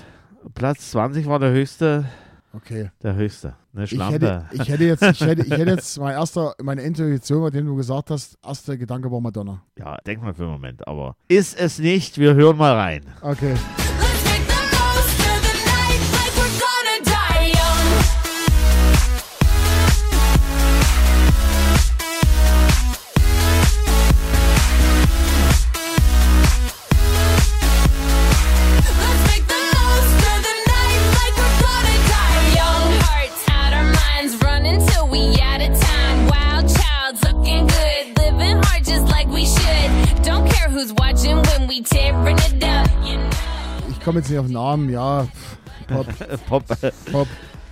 Platz 0.54 0.92
20 0.92 1.26
war 1.26 1.40
der 1.40 1.52
höchste. 1.52 2.06
Okay. 2.56 2.92
Der 3.02 3.16
höchste. 3.16 3.56
Eine 3.74 3.86
Ich 3.86 4.00
hätte, 4.00 4.46
ich 4.52 4.70
hätte 4.70 4.84
jetzt, 4.84 5.02
ich 5.02 5.22
hätte, 5.22 5.42
ich 5.42 5.52
hätte 5.52 5.72
jetzt 5.72 5.98
mein 6.00 6.14
erster, 6.14 6.54
meine 6.62 6.84
Intuition, 6.84 7.42
bei 7.42 7.50
dem 7.50 7.66
du 7.66 7.76
gesagt 7.76 8.12
hast, 8.12 8.38
erster 8.46 8.78
Gedanke 8.78 9.12
war 9.12 9.20
Madonna. 9.20 9.64
ja, 9.78 9.98
denk 10.06 10.22
mal 10.22 10.34
für 10.34 10.44
einen 10.44 10.52
Moment, 10.54 10.88
aber 10.88 11.16
ist 11.28 11.60
es 11.60 11.80
nicht? 11.80 12.20
Wir 12.20 12.36
hören 12.36 12.58
mal 12.58 12.74
rein. 12.74 13.02
Okay. 13.22 13.56
Ich 44.04 44.06
komme 44.06 44.20
jetzt 44.20 44.30
nicht 44.30 44.38
auf 44.40 44.48
den 44.48 44.56
Namen, 44.56 44.90
ja. 44.90 45.26
Pop, 45.88 46.08
Pop. 46.46 46.66
Pop. 47.10 47.28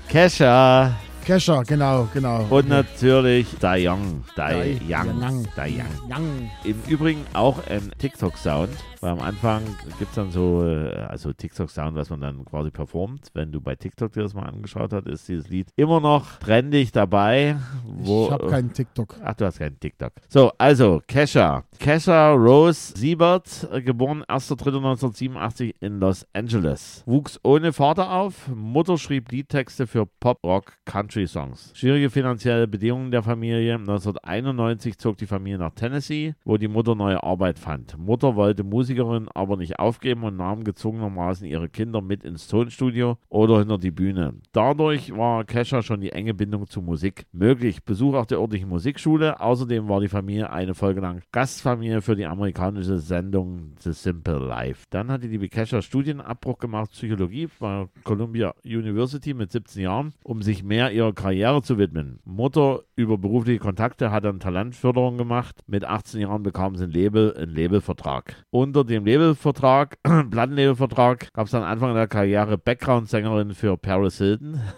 Kesha. 0.08 0.96
Kesha, 1.26 1.62
genau, 1.64 2.08
genau. 2.14 2.46
Und 2.50 2.70
natürlich 2.70 3.48
Die 3.62 3.86
Young. 3.86 4.24
Die 4.38 4.80
Young. 4.90 5.22
Young. 5.22 5.46
Young. 5.58 5.86
Young. 6.10 6.50
Im 6.64 6.82
Übrigen 6.88 7.26
auch 7.34 7.58
ein 7.68 7.92
TikTok-Sound, 7.98 8.70
weil 9.02 9.12
am 9.12 9.20
Anfang 9.20 9.64
gibt 9.98 10.12
es 10.12 10.16
dann 10.16 10.32
so, 10.32 10.64
äh, 10.64 10.92
also 11.10 11.34
TikTok-Sound, 11.34 11.96
was 11.96 12.10
man 12.12 12.22
dann 12.22 12.46
quasi 12.46 12.70
performt. 12.70 13.30
Wenn 13.34 13.52
du 13.52 13.60
bei 13.60 13.76
TikTok 13.76 14.12
dir 14.14 14.22
das 14.22 14.34
mal 14.34 14.44
angeschaut 14.44 14.94
hast, 14.94 15.08
ist 15.08 15.28
dieses 15.28 15.50
Lied 15.50 15.70
immer 15.76 16.00
noch 16.00 16.38
trendig 16.38 16.92
dabei. 16.92 17.58
Wo, 17.86 18.26
ich 18.26 18.32
habe 18.32 18.48
keinen 18.48 18.72
TikTok. 18.74 19.16
Ach, 19.24 19.34
du 19.34 19.46
hast 19.46 19.58
keinen 19.58 19.80
TikTok. 19.80 20.14
So, 20.30 20.52
also, 20.58 21.02
Kesha. 21.08 21.64
Kesha 21.80 22.32
Rose 22.34 22.94
Siebert, 22.96 23.68
äh, 23.72 23.82
geboren 23.82 24.24
1.3.1987 24.24 25.74
in 25.80 26.00
Los 26.00 26.28
Angeles. 26.34 27.04
Wuchs 27.08 27.40
ohne 27.44 27.74
Vater 27.74 28.12
auf. 28.12 28.50
Mutter 28.50 28.98
schrieb 28.98 29.32
Liedtexte 29.32 29.88
für 29.88 30.06
Pop, 30.06 30.40
Rock, 30.46 30.74
Country-Songs. 30.86 31.72
Schwierige 31.74 32.12
finanzielle 32.12 32.68
Bedingungen 32.68 33.10
der 33.10 33.24
Familie. 33.24 33.76
1991 33.76 34.98
zog 35.00 35.18
die 35.18 35.26
Familie 35.26 35.58
nach 35.58 35.72
Tennessee, 35.72 36.36
wo 36.46 36.58
die 36.58 36.68
Mutter 36.68 36.94
neue 36.94 37.24
Arbeit 37.24 37.58
fand. 37.58 37.98
Mutter 37.98 38.36
wollte 38.36 38.64
Musikerin 38.92 39.30
aber 39.34 39.58
nicht 39.58 39.80
aufgeben 39.80 40.24
und 40.24 40.38
nahm 40.38 40.64
gezwungenermaßen 40.64 41.48
ihre 41.48 41.70
Kinder 41.70 42.02
mit 42.02 42.24
ins 42.24 42.48
Tonstudio 42.48 43.18
oder 43.30 43.60
hinter 43.60 43.78
die 43.78 43.92
Bühne. 43.92 44.34
Dadurch 44.52 45.16
war 45.16 45.46
Kesha 45.46 45.82
schon 45.82 46.02
die 46.02 46.12
enge 46.12 46.34
Bindung 46.34 46.68
zu 46.68 46.82
Musik 46.82 47.26
möglich. 47.32 47.84
Besuch 47.84 48.16
auch 48.16 48.26
der 48.26 48.40
örtlichen 48.40 48.70
Musikschule. 48.70 49.40
Außerdem 49.40 49.88
war 49.88 50.02
die 50.02 50.10
Familie 50.10 50.52
eine 50.52 50.74
Folge 50.74 51.02
lang 51.02 51.22
Gastfamilie 51.32 52.02
für 52.02 52.16
die 52.16 52.26
amerikanische 52.26 52.98
Sendung 52.98 53.74
The 53.80 53.94
Simple 53.94 54.40
Life. 54.40 54.86
Dann 54.90 55.10
hatte 55.10 55.30
die 55.30 55.48
Kesha 55.48 55.82
Studienabbruch 55.82 56.58
gemacht, 56.58 56.92
Psychologie 56.92 57.48
bei 57.60 57.88
Columbia 58.04 58.54
University 58.66 59.34
mit 59.34 59.52
17 59.52 59.84
Jahren, 59.84 60.14
um 60.24 60.42
sich 60.42 60.64
mehr 60.64 60.92
ihrer 60.92 61.14
Karriere 61.14 61.62
zu 61.62 61.78
widmen. 61.78 62.20
Mutter 62.26 62.82
über 62.96 63.18
berufliche 63.18 63.60
Kontakte 63.60 64.12
hat 64.12 64.26
dann 64.26 64.40
Talentförderung 64.40 65.18
gemacht. 65.18 65.62
Mit 65.68 65.86
18 65.86 66.22
Jahren 66.22 66.44
bekam 66.44 66.76
sie 66.76 66.84
ein 66.84 66.92
Label, 66.92 67.36
einen 67.36 67.56
Labelvertrag. 67.56 68.46
Unter 68.50 68.81
dem 68.84 69.06
Labelvertrag, 69.06 69.98
Plattenlabelvertrag, 70.04 71.32
gab 71.34 71.46
es 71.46 71.52
dann 71.52 71.64
Anfang 71.64 71.94
der 71.94 72.08
Karriere 72.08 72.58
Background-Sängerin 72.58 73.54
für 73.54 73.78
Paris 73.78 74.18
Hilton. 74.18 74.60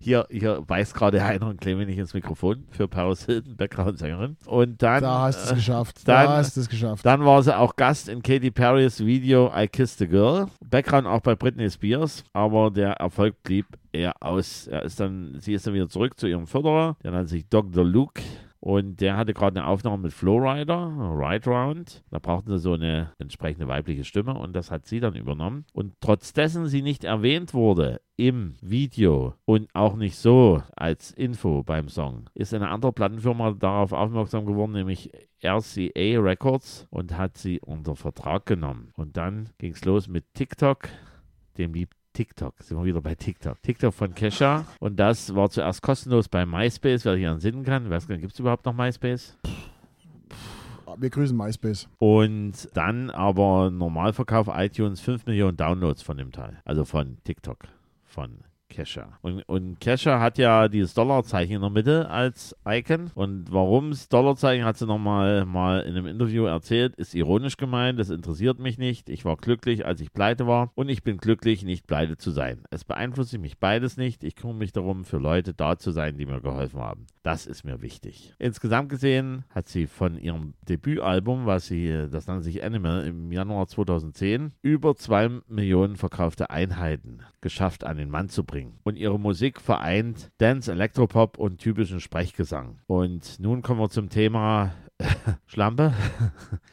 Hier, 0.00 0.26
hier 0.30 0.62
weiß 0.66 0.94
gerade 0.94 1.22
einer 1.22 1.46
und 1.48 1.60
klemme 1.60 1.84
nicht 1.86 1.98
ins 1.98 2.14
Mikrofon 2.14 2.64
für 2.70 2.88
Paris 2.88 3.24
Hilton, 3.26 3.56
Background-Sängerin. 3.56 4.36
Und 4.46 4.82
dann, 4.82 5.02
Da 5.02 5.20
hast 5.22 5.44
du 5.46 5.50
es 5.50 5.54
geschafft. 5.56 6.08
dann- 6.08 6.26
da 6.26 6.36
hast 6.38 6.56
du 6.56 6.60
es 6.62 6.68
geschafft. 6.68 7.04
dann 7.06 7.24
war 7.24 7.42
sie 7.42 7.56
auch 7.56 7.76
Gast 7.76 8.08
in 8.08 8.22
Katy 8.22 8.50
Perrys 8.50 9.00
Video 9.04 9.52
I 9.54 9.68
Kissed 9.68 10.00
a 10.02 10.06
Girl. 10.06 10.46
Background 10.64 11.06
auch 11.06 11.20
bei 11.20 11.34
Britney 11.34 11.70
Spears, 11.70 12.24
aber 12.32 12.70
der 12.70 12.92
Erfolg 12.94 13.42
blieb 13.42 13.66
eher 13.92 14.14
aus. 14.20 14.66
Er 14.66 14.82
ist 14.82 14.98
dann, 15.00 15.36
sie 15.40 15.52
ist 15.54 15.66
dann 15.66 15.74
wieder 15.74 15.88
zurück 15.88 16.18
zu 16.18 16.26
ihrem 16.26 16.46
Förderer, 16.46 16.96
der 17.02 17.12
nennt 17.12 17.28
sich 17.28 17.46
Dr. 17.48 17.84
Luke. 17.84 18.22
Und 18.64 19.00
der 19.00 19.16
hatte 19.16 19.34
gerade 19.34 19.58
eine 19.58 19.68
Aufnahme 19.68 20.04
mit 20.04 20.12
Flowrider, 20.12 20.86
Ride 20.86 21.50
Round. 21.50 22.04
Da 22.12 22.20
brauchten 22.20 22.48
sie 22.52 22.60
so 22.60 22.74
eine 22.74 23.12
entsprechende 23.18 23.66
weibliche 23.66 24.04
Stimme 24.04 24.34
und 24.34 24.52
das 24.52 24.70
hat 24.70 24.86
sie 24.86 25.00
dann 25.00 25.16
übernommen. 25.16 25.64
Und 25.72 25.94
trotz 26.00 26.32
dessen 26.32 26.68
sie 26.68 26.80
nicht 26.80 27.02
erwähnt 27.02 27.54
wurde 27.54 28.00
im 28.16 28.54
Video 28.60 29.34
und 29.46 29.68
auch 29.74 29.96
nicht 29.96 30.14
so 30.14 30.62
als 30.76 31.10
Info 31.10 31.64
beim 31.64 31.88
Song, 31.88 32.30
ist 32.34 32.54
eine 32.54 32.68
andere 32.68 32.92
Plattenfirma 32.92 33.50
darauf 33.50 33.90
aufmerksam 33.90 34.46
geworden, 34.46 34.72
nämlich 34.72 35.10
RCA 35.42 36.20
Records 36.20 36.86
und 36.90 37.18
hat 37.18 37.38
sie 37.38 37.58
unter 37.58 37.96
Vertrag 37.96 38.46
genommen. 38.46 38.92
Und 38.94 39.16
dann 39.16 39.48
ging 39.58 39.72
es 39.72 39.84
los 39.84 40.06
mit 40.06 40.34
TikTok, 40.34 40.88
dem 41.58 41.74
Lied 41.74 41.90
TikTok. 42.12 42.54
Sind 42.60 42.78
wir 42.78 42.84
wieder 42.84 43.00
bei 43.00 43.14
TikTok. 43.14 43.60
TikTok 43.62 43.94
von 43.94 44.14
Kesha. 44.14 44.66
Und 44.80 44.98
das 44.98 45.34
war 45.34 45.50
zuerst 45.50 45.82
kostenlos 45.82 46.28
bei 46.28 46.46
MySpace, 46.46 47.04
wer 47.04 47.14
sich 47.14 47.24
entsinnen 47.24 47.64
kann. 47.64 47.88
Weiß 47.90 48.06
gar 48.06 48.14
nicht, 48.14 48.22
gibt 48.22 48.34
es 48.34 48.40
überhaupt 48.40 48.64
noch 48.66 48.74
MySpace? 48.74 49.36
Wir 50.98 51.10
grüßen 51.10 51.36
MySpace. 51.36 51.88
Und 51.98 52.68
dann 52.74 53.10
aber 53.10 53.70
Normalverkauf 53.70 54.48
iTunes 54.52 55.00
5 55.00 55.26
Millionen 55.26 55.56
Downloads 55.56 56.02
von 56.02 56.16
dem 56.16 56.32
Teil. 56.32 56.60
Also 56.64 56.84
von 56.84 57.16
TikTok. 57.24 57.64
Von 58.04 58.40
Kesha. 58.72 59.18
Und, 59.20 59.42
und 59.42 59.78
Kesha 59.80 60.18
hat 60.18 60.38
ja 60.38 60.68
dieses 60.68 60.94
Dollarzeichen 60.94 61.56
in 61.56 61.60
der 61.60 61.70
Mitte 61.70 62.08
als 62.08 62.56
Icon. 62.66 63.10
Und 63.14 63.52
warum 63.52 63.90
das 63.90 64.08
Dollarzeichen 64.08 64.64
hat 64.64 64.78
sie 64.78 64.86
nochmal 64.86 65.44
mal 65.44 65.80
in 65.80 65.94
einem 65.96 66.06
Interview 66.06 66.44
erzählt, 66.44 66.96
ist 66.96 67.14
ironisch 67.14 67.56
gemeint. 67.56 68.00
Das 68.00 68.10
interessiert 68.10 68.58
mich 68.58 68.78
nicht. 68.78 69.08
Ich 69.08 69.24
war 69.24 69.36
glücklich, 69.36 69.86
als 69.86 70.00
ich 70.00 70.12
pleite 70.12 70.46
war. 70.46 70.72
Und 70.74 70.88
ich 70.88 71.02
bin 71.02 71.18
glücklich, 71.18 71.64
nicht 71.64 71.86
pleite 71.86 72.16
zu 72.16 72.30
sein. 72.30 72.64
Es 72.70 72.84
beeinflusst 72.84 73.38
mich 73.38 73.58
beides 73.58 73.96
nicht. 73.96 74.24
Ich 74.24 74.36
kümmere 74.36 74.56
mich 74.56 74.72
darum, 74.72 75.04
für 75.04 75.18
Leute 75.18 75.54
da 75.54 75.76
zu 75.76 75.90
sein, 75.90 76.16
die 76.16 76.26
mir 76.26 76.40
geholfen 76.40 76.80
haben. 76.80 77.06
Das 77.22 77.46
ist 77.46 77.64
mir 77.64 77.82
wichtig. 77.82 78.34
Insgesamt 78.38 78.88
gesehen 78.88 79.44
hat 79.50 79.68
sie 79.68 79.86
von 79.86 80.18
ihrem 80.18 80.54
Debütalbum, 80.68 81.46
was 81.46 81.66
sie, 81.66 82.08
das 82.10 82.26
nannte 82.26 82.44
sich 82.44 82.64
Animal, 82.64 83.06
im 83.06 83.30
Januar 83.30 83.66
2010, 83.68 84.52
über 84.62 84.96
zwei 84.96 85.28
Millionen 85.46 85.96
verkaufte 85.96 86.50
Einheiten 86.50 87.20
geschafft, 87.40 87.84
an 87.84 87.98
den 87.98 88.10
Mann 88.10 88.28
zu 88.28 88.44
bringen. 88.44 88.61
Und 88.84 88.96
ihre 88.96 89.18
Musik 89.18 89.60
vereint 89.60 90.30
Dance, 90.38 90.70
Elektropop 90.70 91.38
und 91.38 91.58
typischen 91.58 92.00
Sprechgesang. 92.00 92.78
Und 92.86 93.38
nun 93.40 93.62
kommen 93.62 93.80
wir 93.80 93.90
zum 93.90 94.08
Thema 94.08 94.74
Schlampe. 95.46 95.92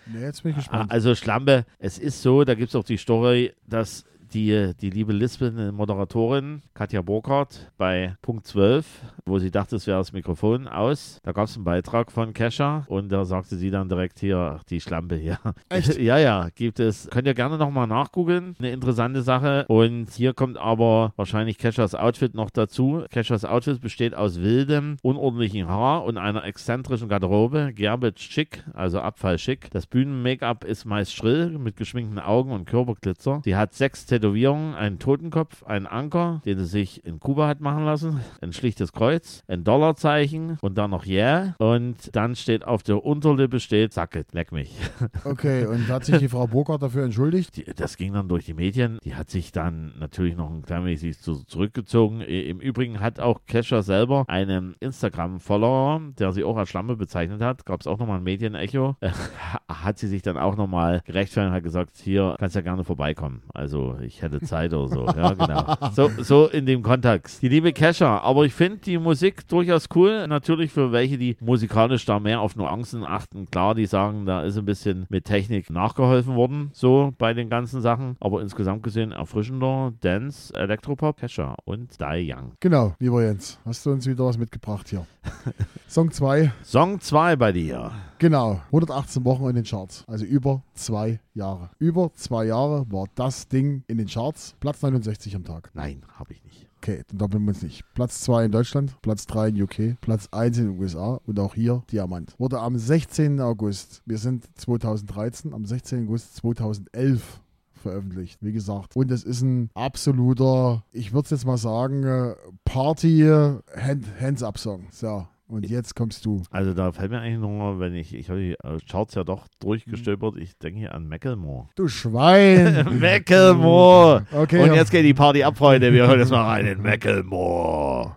Nee, 0.05 0.21
jetzt 0.21 0.43
bin 0.43 0.51
ich 0.51 0.57
gespannt. 0.57 0.91
Also 0.91 1.15
Schlampe, 1.15 1.65
es 1.77 1.97
ist 1.97 2.21
so, 2.21 2.43
da 2.43 2.55
gibt 2.55 2.69
es 2.69 2.75
auch 2.75 2.83
die 2.83 2.97
Story, 2.97 3.53
dass 3.67 4.05
die, 4.33 4.73
die 4.79 4.89
liebe 4.89 5.13
lispelnde 5.13 5.71
Moderatorin 5.71 6.61
Katja 6.73 7.01
Burkhardt 7.01 7.71
bei 7.77 8.15
Punkt 8.21 8.45
12, 8.47 8.85
wo 9.25 9.39
sie 9.39 9.51
dachte, 9.51 9.75
es 9.75 9.87
wäre 9.87 9.97
das 9.97 10.13
Mikrofon 10.13 10.67
aus, 10.67 11.19
da 11.23 11.31
gab 11.31 11.47
es 11.47 11.55
einen 11.55 11.65
Beitrag 11.65 12.11
von 12.11 12.33
Kesha 12.33 12.85
und 12.87 13.09
da 13.09 13.25
sagte 13.25 13.55
sie 13.55 13.71
dann 13.71 13.89
direkt 13.89 14.19
hier, 14.19 14.59
die 14.69 14.81
Schlampe 14.81 15.15
hier. 15.15 15.39
Echt? 15.69 15.97
ja, 15.99 16.17
ja, 16.17 16.49
gibt 16.55 16.79
es. 16.79 17.09
Könnt 17.09 17.27
ihr 17.27 17.33
gerne 17.33 17.57
nochmal 17.57 17.87
nachgoogeln. 17.87 18.55
Eine 18.59 18.71
interessante 18.71 19.21
Sache. 19.21 19.65
Und 19.67 20.09
hier 20.11 20.33
kommt 20.33 20.57
aber 20.57 21.13
wahrscheinlich 21.15 21.57
Keshas 21.57 21.95
Outfit 21.95 22.35
noch 22.35 22.49
dazu. 22.49 23.03
Keshas 23.09 23.45
Outfit 23.45 23.81
besteht 23.81 24.15
aus 24.15 24.39
wildem, 24.39 24.97
unordentlichen 25.01 25.67
Haar 25.67 26.03
und 26.03 26.17
einer 26.17 26.43
exzentrischen 26.43 27.09
Garderobe. 27.09 27.73
Garbage 27.75 28.21
schick, 28.31 28.63
also 28.73 28.99
Abfall 28.99 29.37
schick. 29.37 29.69
Das 29.71 29.87
Bühnen-Make-up 29.87 30.63
ist 30.63 30.85
meist 30.85 31.13
schrill 31.13 31.57
mit 31.57 31.75
geschminkten 31.75 32.19
Augen 32.19 32.51
und 32.51 32.65
Körperglitzer. 32.65 33.41
Sie 33.43 33.55
hat 33.55 33.73
sechs 33.73 34.05
Tätowierungen, 34.19 34.75
einen 34.75 34.99
Totenkopf, 34.99 35.63
einen 35.63 35.87
Anker, 35.87 36.41
den 36.45 36.59
sie 36.59 36.65
sich 36.65 37.05
in 37.05 37.19
Kuba 37.19 37.47
hat 37.47 37.61
machen 37.61 37.85
lassen, 37.85 38.19
ein 38.41 38.51
schlichtes 38.51 38.91
Kreuz, 38.91 39.43
ein 39.47 39.63
Dollarzeichen 39.63 40.57
und 40.61 40.77
dann 40.77 40.91
noch 40.91 41.05
Yeah. 41.05 41.55
Und 41.57 42.13
dann 42.15 42.35
steht 42.35 42.65
auf 42.65 42.83
der 42.83 43.03
Unterlippe 43.05 43.59
steht, 43.59 43.93
Sacket, 43.93 44.33
leck 44.33 44.51
mich. 44.51 44.75
Okay, 45.25 45.65
und 45.65 45.87
hat 45.89 46.05
sich 46.05 46.17
die 46.17 46.29
Frau 46.29 46.47
Burkhardt 46.47 46.81
dafür 46.81 47.03
entschuldigt? 47.03 47.57
Die, 47.57 47.63
das 47.63 47.97
ging 47.97 48.13
dann 48.13 48.27
durch 48.27 48.45
die 48.45 48.53
Medien. 48.53 48.99
Die 49.03 49.15
hat 49.15 49.29
sich 49.29 49.51
dann 49.51 49.93
natürlich 49.99 50.35
noch 50.35 50.49
ein 50.49 50.61
klein 50.61 50.85
wenig 50.85 51.19
zurückgezogen. 51.19 52.21
Im 52.21 52.59
Übrigen 52.59 52.99
hat 52.99 53.19
auch 53.19 53.41
Kesha 53.45 53.81
selber 53.81 54.23
einen 54.27 54.75
Instagram-Follower, 54.79 56.01
der 56.17 56.31
sie 56.31 56.43
auch 56.43 56.57
als 56.57 56.69
Schlampe 56.69 56.95
bezeichnet 56.95 57.41
hat. 57.41 57.65
Gab 57.65 57.81
es 57.81 57.87
auch 57.87 57.99
nochmal 57.99 58.17
ein 58.17 58.23
Medienecho. 58.23 58.95
Hat 59.69 59.97
sie 59.97 60.07
sich 60.07 60.21
dann 60.21 60.37
auch 60.37 60.55
nochmal 60.55 61.01
gerechtfertigt 61.05 61.49
und 61.49 61.55
hat 61.55 61.63
gesagt, 61.63 61.97
hier 61.97 62.35
kannst 62.39 62.55
ja 62.55 62.61
gerne 62.61 62.83
vorbeikommen. 62.83 63.43
Also 63.53 63.97
ich 64.09 64.23
hätte 64.23 64.41
Zeit 64.41 64.73
oder 64.73 64.87
so. 64.87 65.05
Ja, 65.05 65.33
genau. 65.33 65.91
So, 65.93 66.09
so 66.21 66.47
in 66.47 66.65
dem 66.65 66.81
Kontext. 66.81 67.41
Die 67.41 67.47
liebe 67.47 67.71
Kesha. 67.73 68.17
Aber 68.19 68.43
ich 68.43 68.53
finde 68.53 68.77
die 68.77 68.97
Musik 68.97 69.47
durchaus 69.47 69.87
cool. 69.95 70.27
Natürlich 70.27 70.71
für 70.71 70.91
welche, 70.91 71.17
die 71.17 71.37
musikalisch 71.39 72.05
da 72.05 72.19
mehr 72.19 72.41
auf 72.41 72.55
Nuancen 72.55 73.03
achten. 73.03 73.45
Klar, 73.49 73.75
die 73.75 73.85
sagen, 73.85 74.25
da 74.25 74.41
ist 74.41 74.57
ein 74.57 74.65
bisschen 74.65 75.05
mit 75.09 75.25
Technik 75.25 75.69
nachgeholfen 75.69 76.35
worden, 76.35 76.71
so 76.73 77.13
bei 77.17 77.33
den 77.33 77.49
ganzen 77.49 77.81
Sachen. 77.81 78.17
Aber 78.19 78.41
insgesamt 78.41 78.81
gesehen 78.81 79.11
erfrischender 79.11 79.93
Dance, 80.01 80.53
Elektropop, 80.55 81.17
Kesha 81.17 81.55
und 81.65 81.99
Die 82.01 82.33
Young. 82.33 82.53
Genau, 82.59 82.95
lieber 82.99 83.23
Jens. 83.23 83.59
Hast 83.63 83.85
du 83.85 83.91
uns 83.91 84.07
wieder 84.07 84.25
was 84.25 84.39
mitgebracht 84.39 84.89
hier? 84.89 85.05
Song 85.87 86.11
2, 86.11 86.51
Song 86.63 86.99
2 86.99 87.35
bei 87.35 87.51
dir. 87.51 87.91
Genau. 88.19 88.61
118 88.67 89.25
Wochen 89.25 89.49
in 89.49 89.55
den 89.55 89.65
Charts. 89.65 90.03
Also 90.07 90.25
über 90.25 90.63
zwei 90.75 91.19
Jahre. 91.33 91.71
Über 91.79 92.11
zwei 92.13 92.45
Jahre 92.45 92.85
war 92.91 93.07
das 93.15 93.47
Ding 93.47 93.83
in 93.87 93.97
den 93.97 94.07
Charts. 94.07 94.55
Platz 94.59 94.81
69 94.81 95.35
am 95.35 95.43
Tag. 95.43 95.71
Nein, 95.73 96.03
habe 96.17 96.33
ich 96.33 96.43
nicht. 96.43 96.69
Okay, 96.81 97.03
dann 97.09 97.17
doppeln 97.17 97.43
wir 97.43 97.49
uns 97.49 97.61
nicht. 97.61 97.83
Platz 97.93 98.21
2 98.21 98.45
in 98.45 98.51
Deutschland, 98.53 99.01
Platz 99.01 99.25
3 99.25 99.49
in 99.49 99.61
UK, 99.61 99.99
Platz 99.99 100.29
1 100.31 100.59
in 100.59 100.71
den 100.71 100.79
USA 100.79 101.19
und 101.25 101.37
auch 101.37 101.53
hier 101.53 101.83
Diamant. 101.91 102.39
Wurde 102.39 102.59
am 102.59 102.77
16. 102.77 103.41
August, 103.41 104.01
wir 104.05 104.17
sind 104.17 104.45
2013, 104.57 105.53
am 105.53 105.65
16. 105.65 106.07
August 106.07 106.37
2011 106.37 107.41
veröffentlicht, 107.73 108.37
wie 108.41 108.53
gesagt. 108.53 108.95
Und 108.95 109.11
es 109.11 109.23
ist 109.23 109.41
ein 109.41 109.69
absoluter, 109.73 110.85
ich 110.93 111.11
würde 111.11 111.25
es 111.25 111.31
jetzt 111.31 111.45
mal 111.45 111.57
sagen, 111.57 112.03
äh, 112.03 112.35
Party 112.63 113.23
äh, 113.23 113.59
Hand, 113.75 114.05
Hands-Up-Song. 114.19 114.87
So, 114.91 115.27
Und 115.49 115.67
jetzt 115.67 115.95
kommst 115.95 116.25
du. 116.25 116.43
Also 116.51 116.75
da 116.75 116.91
fällt 116.91 117.09
mir 117.09 117.21
eigentlich 117.21 117.39
nur, 117.39 117.79
wenn 117.79 117.95
ich, 117.95 118.13
ich 118.13 118.29
habe 118.29 118.39
die 118.39 118.51
äh, 118.51 118.77
Charts 118.87 119.15
ja 119.15 119.23
doch 119.23 119.47
durchgestöbert, 119.59 120.35
Mhm. 120.35 120.41
ich 120.43 120.55
denke 120.59 120.79
hier 120.79 120.93
an 120.93 121.07
Macklemore. 121.07 121.69
Du 121.75 121.87
Schwein. 121.87 122.85
Macklemore! 122.99 124.27
Okay. 124.31 124.61
Und 124.61 124.75
jetzt 124.75 124.91
geht 124.91 125.05
die 125.05 125.15
Party 125.15 125.43
ab, 125.43 125.57
Freunde. 125.57 125.91
Wir 125.91 126.05
hören 126.07 126.19
jetzt 126.19 126.29
mal 126.29 126.43
rein 126.45 126.67
in 126.67 126.81
Macklemore. 126.83 128.15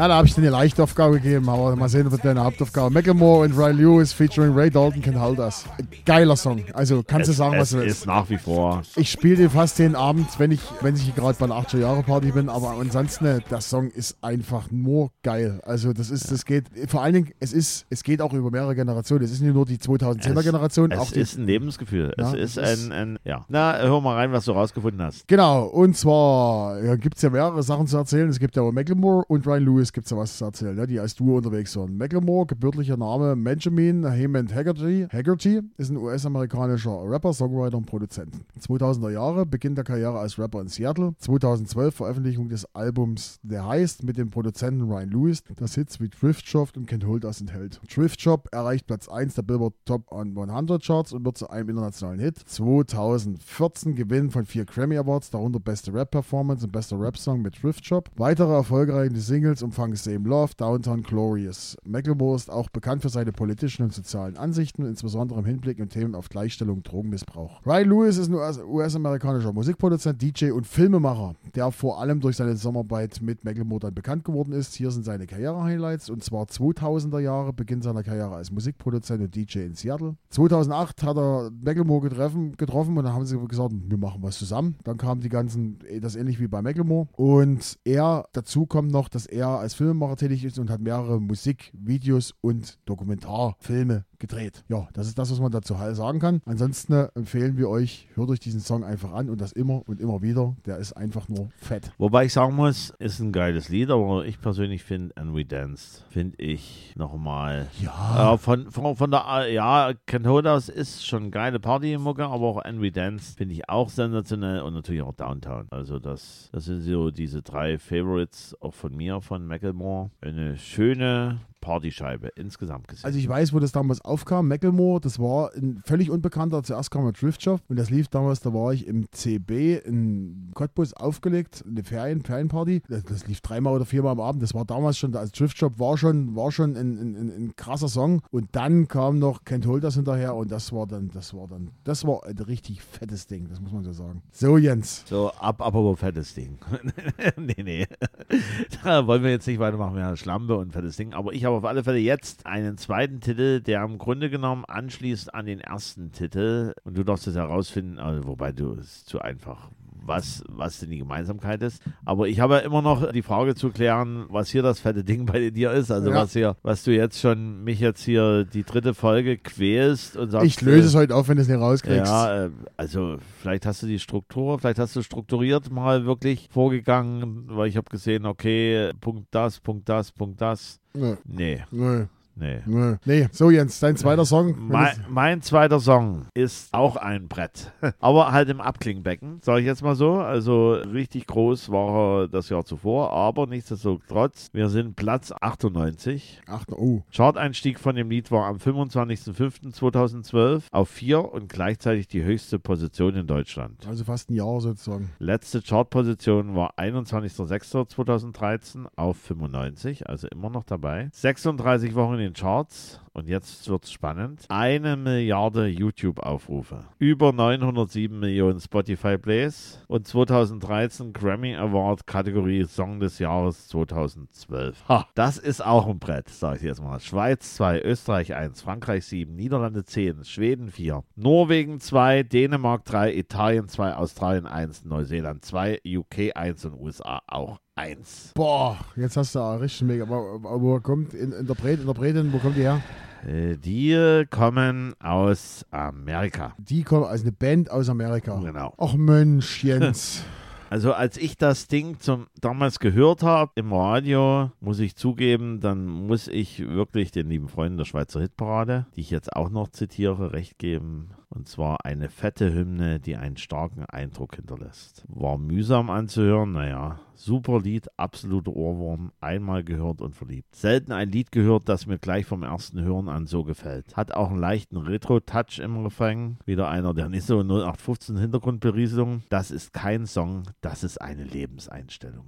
Ja, 0.00 0.08
da 0.08 0.14
habe 0.14 0.26
ich 0.26 0.34
dir 0.34 0.40
eine 0.40 0.48
leichte 0.48 0.82
Aufgabe 0.82 1.20
gegeben, 1.20 1.46
aber 1.50 1.76
mal 1.76 1.90
sehen, 1.90 2.06
ob 2.10 2.22
deine 2.22 2.42
Hauptaufgabe. 2.42 2.90
Macklemore 2.90 3.44
und 3.44 3.54
Ray 3.54 3.74
Lewis 3.74 4.14
featuring 4.14 4.54
Ray 4.54 4.70
Dalton 4.70 5.02
can 5.02 5.20
hold 5.20 5.38
us. 5.38 5.66
Geiler 6.06 6.36
Song. 6.36 6.64
Also 6.72 7.02
kannst 7.06 7.28
du 7.28 7.34
sagen, 7.34 7.58
was 7.58 7.68
du 7.68 7.80
willst. 7.80 7.98
ist 7.98 8.06
nach 8.06 8.30
wie 8.30 8.38
vor. 8.38 8.80
Ich 8.96 9.10
spiele 9.10 9.36
den 9.36 9.50
fast 9.50 9.78
jeden 9.78 9.94
Abend, 9.94 10.26
wenn 10.38 10.52
ich, 10.52 10.60
wenn 10.80 10.96
ich 10.96 11.14
gerade 11.14 11.36
bei 11.38 11.44
einer 11.44 11.56
80er 11.56 11.80
Jahre 11.80 12.02
Party 12.02 12.32
bin, 12.32 12.48
aber 12.48 12.70
ansonsten, 12.80 13.26
äh, 13.26 13.40
der 13.50 13.60
Song 13.60 13.90
ist 13.90 14.16
einfach 14.24 14.70
nur 14.70 15.10
geil. 15.22 15.60
Also 15.66 15.92
das 15.92 16.08
ist, 16.08 16.32
das 16.32 16.46
geht, 16.46 16.64
vor 16.88 17.02
allen 17.02 17.12
Dingen, 17.12 17.30
es 17.38 17.52
ist, 17.52 17.84
es 17.90 18.02
geht 18.02 18.22
auch 18.22 18.32
über 18.32 18.50
mehrere 18.50 18.74
Generationen. 18.74 19.22
Es 19.22 19.32
ist 19.32 19.42
nicht 19.42 19.52
nur 19.52 19.66
die 19.66 19.76
2010er 19.76 20.42
Generation, 20.42 20.92
Es 20.92 20.98
auch 20.98 21.10
die 21.12 21.20
ist 21.20 21.36
ein 21.36 21.44
Lebensgefühl. 21.44 22.14
Ja, 22.16 22.32
es 22.32 22.56
ist 22.56 22.58
ein, 22.58 22.92
ein, 22.92 23.18
ja. 23.24 23.44
Na, 23.50 23.76
hör 23.76 24.00
mal 24.00 24.14
rein, 24.14 24.32
was 24.32 24.46
du 24.46 24.52
rausgefunden 24.52 25.02
hast. 25.02 25.28
Genau, 25.28 25.66
und 25.66 25.94
zwar 25.94 26.82
ja, 26.82 26.96
gibt 26.96 27.16
es 27.16 27.22
ja 27.22 27.28
mehrere 27.28 27.62
Sachen 27.62 27.86
zu 27.86 27.98
erzählen. 27.98 28.30
Es 28.30 28.38
gibt 28.38 28.56
ja 28.56 28.62
aber 28.62 28.72
Macklemore 28.72 29.26
und 29.28 29.46
Ryan 29.46 29.64
Lewis 29.66 29.89
gibt 29.92 30.06
es 30.06 30.10
ja 30.10 30.16
was 30.16 30.38
zu 30.38 30.44
erzählen, 30.44 30.76
ne, 30.76 30.86
die 30.86 31.00
als 31.00 31.14
Duo 31.14 31.36
unterwegs 31.36 31.76
waren. 31.76 31.96
Macklemore, 31.96 32.46
gebürtiger 32.46 32.96
Name 32.96 33.36
Benjamin 33.36 34.04
Hammond 34.06 34.54
Haggerty, 34.54 35.06
Haggerty 35.12 35.60
ist 35.76 35.90
ein 35.90 35.96
US-amerikanischer 35.96 37.02
Rapper, 37.04 37.32
Songwriter 37.32 37.76
und 37.76 37.86
Produzent. 37.86 38.34
2000er 38.60 39.10
Jahre, 39.10 39.46
Beginn 39.46 39.74
der 39.74 39.84
Karriere 39.84 40.18
als 40.18 40.38
Rapper 40.38 40.60
in 40.60 40.68
Seattle. 40.68 41.14
2012 41.18 41.94
Veröffentlichung 41.94 42.48
des 42.48 42.66
Albums 42.74 43.40
The 43.42 43.60
Heist 43.60 44.02
mit 44.04 44.16
dem 44.16 44.30
Produzenten 44.30 44.82
Ryan 44.82 45.10
Lewis, 45.10 45.42
das 45.56 45.74
Hits 45.74 46.00
wie 46.00 46.08
Thrift 46.08 46.46
Shop 46.46 46.70
und 46.76 46.90
Can't 46.90 47.06
Hold 47.06 47.24
Us 47.24 47.40
enthält. 47.40 47.80
Thrift 47.88 48.20
Shop 48.20 48.48
erreicht 48.52 48.86
Platz 48.86 49.08
1 49.08 49.34
der 49.34 49.42
Billboard 49.42 49.74
Top 49.84 50.12
100 50.12 50.82
Charts 50.82 51.12
und 51.12 51.24
wird 51.24 51.38
zu 51.38 51.48
einem 51.50 51.70
internationalen 51.70 52.20
Hit. 52.20 52.38
2014 52.38 53.94
Gewinn 53.94 54.30
von 54.30 54.44
vier 54.44 54.64
Grammy 54.64 54.96
Awards, 54.96 55.30
darunter 55.30 55.60
Beste 55.60 55.92
Rap 55.92 56.10
Performance 56.10 56.64
und 56.64 56.72
Bester 56.72 57.00
Rap 57.00 57.16
Song 57.16 57.42
mit 57.42 57.54
Thrift 57.60 57.84
Shop. 57.84 58.10
Weitere 58.16 58.52
erfolgreiche 58.52 59.16
Singles 59.16 59.62
umfangen 59.80 59.96
Same 59.96 60.28
Love, 60.28 60.52
Downtown 60.58 61.02
Glorious. 61.02 61.74
Macklemore 61.84 62.36
ist 62.36 62.50
auch 62.50 62.68
bekannt 62.68 63.00
für 63.00 63.08
seine 63.08 63.32
politischen 63.32 63.82
und 63.82 63.94
sozialen 63.94 64.36
Ansichten, 64.36 64.84
insbesondere 64.84 65.38
im 65.38 65.46
Hinblick 65.46 65.78
und 65.80 65.88
Themen 65.88 66.14
auf 66.14 66.28
Gleichstellung 66.28 66.82
Drogenmissbrauch. 66.82 67.64
Ryan 67.64 67.88
Lewis 67.88 68.18
ist 68.18 68.28
ein 68.28 68.34
US- 68.34 68.58
US-amerikanischer 68.58 69.54
Musikproduzent, 69.54 70.20
DJ 70.20 70.50
und 70.50 70.66
Filmemacher, 70.66 71.34
der 71.54 71.72
vor 71.72 71.98
allem 71.98 72.20
durch 72.20 72.36
seine 72.36 72.56
Zusammenarbeit 72.56 73.22
mit 73.22 73.42
Macklemore 73.42 73.80
dann 73.80 73.94
bekannt 73.94 74.24
geworden 74.24 74.52
ist. 74.52 74.74
Hier 74.74 74.90
sind 74.90 75.06
seine 75.06 75.26
Karriere-Highlights 75.26 76.10
und 76.10 76.22
zwar 76.22 76.44
2000er 76.44 77.20
Jahre, 77.20 77.54
Beginn 77.54 77.80
seiner 77.80 78.02
Karriere 78.02 78.34
als 78.34 78.50
Musikproduzent 78.50 79.22
und 79.22 79.34
DJ 79.34 79.60
in 79.60 79.74
Seattle. 79.76 80.16
2008 80.28 81.02
hat 81.04 81.16
er 81.16 81.50
Macklemore 81.58 82.10
getroffen, 82.10 82.54
getroffen 82.58 82.98
und 82.98 83.04
dann 83.04 83.14
haben 83.14 83.24
sie 83.24 83.38
gesagt, 83.38 83.72
wir 83.72 83.96
machen 83.96 84.22
was 84.22 84.36
zusammen. 84.36 84.76
Dann 84.84 84.98
kamen 84.98 85.22
die 85.22 85.30
ganzen, 85.30 85.78
das 86.02 86.16
ähnlich 86.16 86.38
wie 86.38 86.48
bei 86.48 86.60
Macklemore. 86.60 87.08
Und 87.16 87.78
er, 87.84 88.26
dazu 88.34 88.66
kommt 88.66 88.92
noch, 88.92 89.08
dass 89.08 89.24
er 89.24 89.48
als 89.48 89.69
Filmemacher 89.74 90.16
tätig 90.16 90.44
ist 90.44 90.58
und 90.58 90.70
hat 90.70 90.80
mehrere 90.80 91.20
Musik, 91.20 91.72
Videos 91.74 92.34
und 92.40 92.78
Dokumentarfilme 92.86 94.04
gedreht. 94.20 94.62
Ja, 94.68 94.88
das 94.92 95.08
ist 95.08 95.18
das, 95.18 95.30
was 95.30 95.40
man 95.40 95.50
dazu 95.50 95.74
sagen 95.92 96.20
kann. 96.20 96.42
Ansonsten 96.44 96.92
äh, 96.92 97.08
empfehlen 97.14 97.56
wir 97.56 97.68
euch, 97.68 98.06
hört 98.14 98.30
euch 98.30 98.40
diesen 98.40 98.60
Song 98.60 98.84
einfach 98.84 99.12
an 99.12 99.28
und 99.30 99.40
das 99.40 99.52
immer 99.52 99.82
und 99.88 100.00
immer 100.00 100.22
wieder. 100.22 100.54
Der 100.66 100.78
ist 100.78 100.92
einfach 100.92 101.28
nur 101.28 101.48
fett. 101.56 101.90
Wobei 101.98 102.26
ich 102.26 102.32
sagen 102.32 102.54
muss, 102.54 102.90
ist 102.98 103.20
ein 103.20 103.32
geiles 103.32 103.68
Lied, 103.68 103.90
aber 103.90 104.24
ich 104.24 104.40
persönlich 104.40 104.84
finde 104.84 105.16
And 105.16 105.34
We 105.34 105.44
Danced, 105.44 106.04
finde 106.10 106.40
ich 106.42 106.92
nochmal. 106.96 107.66
Ja. 107.80 108.34
Äh, 108.34 108.38
von, 108.38 108.70
von, 108.70 108.96
von 108.96 109.10
der, 109.10 109.24
äh, 109.26 109.54
ja, 109.54 109.92
Ken 110.06 110.28
Hodas 110.28 110.68
ist 110.68 111.06
schon 111.06 111.24
eine 111.24 111.30
geile 111.30 111.60
Partymucke, 111.60 112.24
aber 112.24 112.46
auch 112.46 112.64
And 112.64 112.80
We 112.80 112.92
Danced 112.92 113.38
finde 113.38 113.54
ich 113.54 113.68
auch 113.68 113.88
sensationell 113.88 114.60
und 114.60 114.74
natürlich 114.74 115.02
auch 115.02 115.14
Downtown. 115.14 115.66
Also 115.70 115.98
das, 115.98 116.50
das 116.52 116.66
sind 116.66 116.82
so 116.82 117.10
diese 117.10 117.42
drei 117.42 117.78
Favorites 117.78 118.56
auch 118.60 118.74
von 118.74 118.94
mir, 118.94 119.20
von 119.20 119.46
Macklemore. 119.46 120.10
Eine 120.20 120.56
schöne 120.58 121.40
Partyscheibe 121.60 122.28
insgesamt 122.36 122.88
gesehen. 122.88 123.04
Also 123.04 123.18
ich 123.18 123.28
weiß, 123.28 123.52
wo 123.52 123.58
das 123.58 123.72
damals 123.72 124.00
aufkam. 124.00 124.48
Macklemore, 124.48 125.00
das 125.00 125.18
war 125.18 125.52
ein 125.54 125.80
völlig 125.84 126.10
unbekannter. 126.10 126.62
Zuerst 126.62 126.90
kam 126.90 127.04
er 127.06 127.12
Drift 127.12 127.42
Shop 127.42 127.60
und 127.68 127.78
das 127.78 127.90
lief 127.90 128.08
damals, 128.08 128.40
da 128.40 128.52
war 128.54 128.72
ich 128.72 128.86
im 128.86 129.10
CB 129.10 129.76
in 129.78 130.50
Cottbus 130.54 130.94
aufgelegt, 130.94 131.64
eine 131.66 131.82
Ferien, 131.84 132.22
Ferienparty. 132.22 132.82
Das, 132.88 133.04
das 133.04 133.26
lief 133.26 133.40
dreimal 133.40 133.74
oder 133.74 133.84
viermal 133.84 134.12
am 134.12 134.20
Abend. 134.20 134.42
Das 134.42 134.54
war 134.54 134.64
damals 134.64 134.98
schon, 134.98 135.14
also 135.14 135.32
Drift 135.36 135.58
Shop 135.58 135.78
war 135.78 135.96
schon, 135.98 136.34
war 136.36 136.52
schon 136.52 136.76
ein, 136.76 136.98
ein, 136.98 137.16
ein, 137.16 137.28
ein 137.30 137.56
krasser 137.56 137.88
Song. 137.88 138.22
Und 138.30 138.48
dann 138.52 138.88
kam 138.88 139.18
noch 139.18 139.44
Kent 139.44 139.66
Holders 139.66 139.94
hinterher 139.94 140.34
und 140.34 140.50
das 140.50 140.72
war 140.72 140.86
dann, 140.86 141.08
das 141.08 141.34
war 141.34 141.46
dann, 141.48 141.70
das 141.84 142.06
war 142.06 142.24
ein 142.24 142.38
richtig 142.38 142.82
fettes 142.82 143.26
Ding, 143.26 143.48
das 143.48 143.60
muss 143.60 143.72
man 143.72 143.84
so 143.84 143.92
sagen. 143.92 144.22
So, 144.32 144.56
Jens. 144.56 145.04
So, 145.06 145.30
ab, 145.32 145.60
ab, 145.60 145.74
aber 145.74 145.96
fettes 145.96 146.34
Ding. 146.34 146.58
nee, 147.36 147.62
nee. 147.62 147.86
Da 148.82 149.06
wollen 149.06 149.22
wir 149.22 149.30
jetzt 149.30 149.46
nicht 149.46 149.58
weitermachen. 149.58 149.96
Wir 149.96 150.04
haben 150.04 150.16
Schlampe 150.16 150.56
und 150.56 150.72
fettes 150.72 150.96
Ding. 150.96 151.12
Aber 151.12 151.32
ich 151.32 151.44
habe 151.44 151.49
auf 151.56 151.64
alle 151.64 151.84
Fälle 151.84 151.98
jetzt 151.98 152.46
einen 152.46 152.76
zweiten 152.78 153.20
Titel, 153.20 153.60
der 153.60 153.82
im 153.82 153.98
Grunde 153.98 154.30
genommen 154.30 154.64
anschließt 154.64 155.34
an 155.34 155.46
den 155.46 155.60
ersten 155.60 156.12
Titel. 156.12 156.72
Und 156.84 156.96
du 156.96 157.04
darfst 157.04 157.26
es 157.26 157.34
herausfinden, 157.36 157.98
also, 157.98 158.26
wobei 158.26 158.52
du 158.52 158.74
es 158.74 159.04
zu 159.04 159.20
einfach. 159.20 159.70
Was, 160.10 160.42
was 160.48 160.80
denn 160.80 160.90
die 160.90 160.98
Gemeinsamkeit 160.98 161.62
ist. 161.62 161.80
Aber 162.04 162.26
ich 162.26 162.40
habe 162.40 162.54
ja 162.54 162.58
immer 162.60 162.82
noch 162.82 163.12
die 163.12 163.22
Frage 163.22 163.54
zu 163.54 163.70
klären, 163.70 164.26
was 164.28 164.50
hier 164.50 164.62
das 164.62 164.80
fette 164.80 165.04
Ding 165.04 165.24
bei 165.24 165.50
dir 165.50 165.70
ist. 165.70 165.92
Also 165.92 166.10
Ja. 166.10 166.16
was 166.16 166.32
hier, 166.32 166.56
was 166.62 166.82
du 166.82 166.92
jetzt 166.92 167.20
schon 167.20 167.62
mich 167.62 167.78
jetzt 167.78 168.02
hier 168.02 168.44
die 168.44 168.64
dritte 168.64 168.92
Folge 168.92 169.38
quälst 169.38 170.16
und 170.16 170.30
sagst. 170.32 170.46
Ich 170.46 170.60
löse 170.62 170.82
äh, 170.82 170.88
es 170.88 170.94
heute 170.96 171.14
auf, 171.14 171.28
wenn 171.28 171.36
du 171.36 171.42
es 171.42 171.48
nicht 171.48 171.60
rauskriegst. 171.60 172.06
ja, 172.10 172.46
äh, 172.46 172.50
also 172.76 173.18
vielleicht 173.40 173.66
hast 173.66 173.82
du 173.84 173.86
die 173.86 174.00
Struktur, 174.00 174.58
vielleicht 174.58 174.80
hast 174.80 174.96
du 174.96 175.02
strukturiert 175.02 175.70
mal 175.70 176.04
wirklich 176.06 176.48
vorgegangen, 176.50 177.44
weil 177.46 177.68
ich 177.68 177.76
habe 177.76 177.88
gesehen, 177.88 178.26
okay, 178.26 178.90
Punkt 179.00 179.28
das, 179.30 179.60
Punkt 179.60 179.88
das, 179.88 180.10
Punkt 180.10 180.40
das. 180.40 180.80
Nö, 180.92 181.14
Nee, 181.24 181.62
nö, 181.70 182.06
nee. 182.40 182.96
Nee, 183.04 183.28
so 183.32 183.50
Jens, 183.50 183.80
dein 183.80 183.96
zweiter 183.96 184.24
Song. 184.24 184.54
Mein, 184.58 185.04
mein 185.08 185.42
zweiter 185.42 185.80
Song 185.80 186.26
ist 186.34 186.72
auch 186.72 186.96
ein 186.96 187.28
Brett, 187.28 187.72
aber 188.00 188.32
halt 188.32 188.48
im 188.48 188.60
Abklingbecken, 188.60 189.40
sage 189.42 189.60
ich 189.60 189.66
jetzt 189.66 189.82
mal 189.82 189.94
so. 189.94 190.14
Also 190.14 190.72
richtig 190.72 191.26
groß 191.26 191.70
war 191.70 192.22
er 192.22 192.28
das 192.28 192.48
Jahr 192.48 192.64
zuvor, 192.64 193.12
aber 193.12 193.46
nichtsdestotrotz, 193.46 194.48
wir 194.52 194.68
sind 194.68 194.96
Platz 194.96 195.32
98. 195.40 196.42
Ach, 196.46 196.64
oh. 196.70 197.02
Chart-Einstieg 197.12 197.78
von 197.78 197.94
dem 197.96 198.10
Lied 198.10 198.30
war 198.30 198.46
am 198.46 198.56
25.05.2012 198.56 200.62
auf 200.70 200.88
4 200.88 201.32
und 201.32 201.48
gleichzeitig 201.48 202.06
die 202.08 202.22
höchste 202.22 202.58
Position 202.58 203.16
in 203.16 203.26
Deutschland. 203.26 203.86
Also 203.86 204.04
fast 204.04 204.30
ein 204.30 204.34
Jahr 204.34 204.60
sozusagen. 204.60 205.10
Letzte 205.18 205.62
Chartposition 205.62 206.54
war 206.54 206.74
21.06.2013 206.78 208.86
auf 208.96 209.16
95, 209.18 210.08
also 210.08 210.28
immer 210.28 210.50
noch 210.50 210.64
dabei. 210.64 211.08
36 211.12 211.94
Wochen 211.94 212.18
in 212.18 212.29
Charts 212.34 212.98
und 213.12 213.28
jetzt 213.28 213.68
wird's 213.68 213.90
spannend. 213.90 214.44
Eine 214.48 214.96
Milliarde 214.96 215.66
YouTube-Aufrufe, 215.66 216.84
über 216.98 217.32
907 217.32 218.18
Millionen 218.18 218.60
Spotify-Plays 218.60 219.84
und 219.88 220.06
2013 220.06 221.12
Grammy 221.12 221.54
Award 221.54 222.06
Kategorie 222.06 222.64
Song 222.64 223.00
des 223.00 223.18
Jahres 223.18 223.68
2012. 223.68 224.88
Ha, 224.88 225.08
das 225.14 225.38
ist 225.38 225.64
auch 225.64 225.88
ein 225.88 225.98
Brett, 225.98 226.28
sage 226.28 226.56
ich 226.58 226.62
jetzt 226.62 226.82
mal. 226.82 227.00
Schweiz 227.00 227.56
2, 227.56 227.82
Österreich 227.82 228.34
1, 228.34 228.62
Frankreich 228.62 229.04
7, 229.06 229.34
Niederlande 229.34 229.84
10, 229.84 230.24
Schweden 230.24 230.70
4, 230.70 231.02
Norwegen 231.16 231.80
2, 231.80 232.22
Dänemark 232.22 232.84
3, 232.84 233.14
Italien 233.14 233.68
2, 233.68 233.94
Australien 233.94 234.46
1, 234.46 234.84
Neuseeland 234.84 235.44
2, 235.44 235.80
UK 235.86 236.36
1 236.36 236.64
und 236.66 236.80
USA 236.80 237.20
auch 237.26 237.58
1. 237.80 238.32
Boah, 238.34 238.78
jetzt 238.96 239.16
hast 239.16 239.34
du 239.34 239.40
richtig 239.60 239.82
mega. 239.82 240.04
Aber 240.04 240.60
wo 240.60 240.78
kommt 240.80 241.14
in, 241.14 241.32
Interpret, 241.32 241.80
Interpretin, 241.80 242.32
wo 242.32 242.38
kommt 242.38 242.56
die 242.56 242.62
her? 242.62 242.82
Äh, 243.26 243.56
die 243.56 244.24
kommen 244.30 244.94
aus 245.00 245.64
Amerika. 245.70 246.54
Die 246.58 246.82
kommt 246.82 247.06
als 247.06 247.22
eine 247.22 247.32
Band 247.32 247.70
aus 247.70 247.88
Amerika. 247.88 248.38
Genau. 248.40 248.74
Ach 248.78 248.94
Mensch, 248.94 249.64
Jens. 249.64 250.24
Also 250.70 250.92
als 250.92 251.16
ich 251.16 251.36
das 251.36 251.66
Ding 251.66 251.98
zum 251.98 252.28
damals 252.40 252.78
gehört 252.78 253.24
habe 253.24 253.50
im 253.56 253.72
Radio, 253.72 254.52
muss 254.60 254.78
ich 254.78 254.94
zugeben, 254.94 255.58
dann 255.58 255.84
muss 255.84 256.28
ich 256.28 256.60
wirklich 256.60 257.10
den 257.10 257.28
lieben 257.28 257.48
Freunden 257.48 257.76
der 257.76 257.86
Schweizer 257.86 258.20
Hitparade, 258.20 258.86
die 258.94 259.00
ich 259.00 259.10
jetzt 259.10 259.34
auch 259.34 259.50
noch 259.50 259.66
zitiere, 259.70 260.32
recht 260.32 260.58
geben. 260.58 261.10
Und 261.32 261.48
zwar 261.48 261.84
eine 261.84 262.08
fette 262.08 262.52
Hymne, 262.52 262.98
die 262.98 263.16
einen 263.16 263.36
starken 263.36 263.84
Eindruck 263.84 264.34
hinterlässt. 264.36 265.04
War 265.08 265.38
mühsam 265.38 265.88
anzuhören, 265.88 266.52
naja, 266.52 266.98
super 267.14 267.60
Lied, 267.60 267.88
absoluter 267.96 268.52
Ohrwurm, 268.52 269.12
einmal 269.20 269.62
gehört 269.62 270.00
und 270.00 270.16
verliebt. 270.16 270.56
Selten 270.56 270.90
ein 270.90 271.10
Lied 271.10 271.30
gehört, 271.30 271.68
das 271.68 271.86
mir 271.86 271.98
gleich 271.98 272.26
vom 272.26 272.42
ersten 272.42 272.82
Hören 272.82 273.08
an 273.08 273.26
so 273.26 273.44
gefällt. 273.44 273.96
Hat 273.96 274.12
auch 274.12 274.30
einen 274.30 274.40
leichten 274.40 274.76
Retro-Touch 274.76 275.60
im 275.62 275.84
Refrain. 275.84 276.38
Wieder 276.46 276.68
einer 276.68 276.94
der 276.94 277.08
nicht 277.08 277.26
so 277.26 277.40
0815 277.40 278.16
Hintergrundberieselung. 278.16 279.22
Das 279.28 279.50
ist 279.50 279.72
kein 279.72 280.06
Song, 280.06 280.44
das 280.62 280.82
ist 280.82 281.00
eine 281.00 281.24
Lebenseinstellung. 281.24 282.24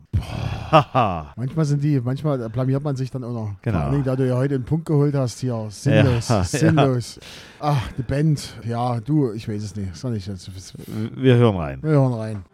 Haha. 0.71 1.33
Manchmal 1.37 1.65
sind 1.65 1.83
die, 1.83 2.01
manchmal 2.01 2.49
blamiert 2.51 2.85
man 2.85 2.95
sich 2.97 3.11
dann 3.11 3.25
auch 3.25 3.33
noch. 3.33 3.55
Genau. 3.63 3.83
Vor 3.83 3.91
Dingen, 3.91 4.05
da 4.05 4.15
du 4.15 4.29
ja 4.29 4.37
heute 4.37 4.55
einen 4.55 4.65
Punkt 4.65 4.87
geholt 4.87 5.15
hast 5.15 5.41
hier. 5.41 5.67
Sinnlos, 5.71 6.29
Ja, 6.29 6.45
sinnlos. 6.45 7.19
Ach, 7.61 7.93
die 7.93 8.03
Band. 8.03 8.59
Ja, 8.65 8.92
du, 9.01 9.33
ich 9.33 9.49
weiß 9.49 9.63
es 9.63 9.77
nicht. 9.77 9.95
Soll 9.97 10.17
ich 10.17 10.27
jetzt. 10.27 10.51
Wir 11.17 11.37
hören 11.37 11.57
rein. 11.57 11.83
Wir 11.83 11.91
hören 11.91 12.15
rein. 12.15 12.45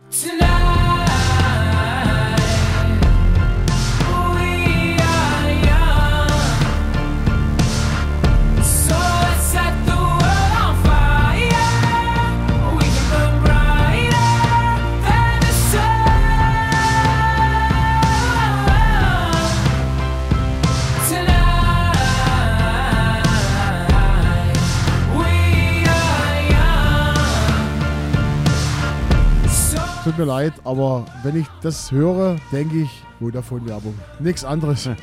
Mir 30.19 30.25
leid, 30.25 30.55
aber 30.65 31.05
wenn 31.23 31.37
ich 31.37 31.47
das 31.63 31.93
höre, 31.93 32.39
denke 32.51 32.79
ich 32.79 33.05
Vodafone-Werbung. 33.19 33.95
Nichts 34.21 34.45
anderes. 34.45 34.89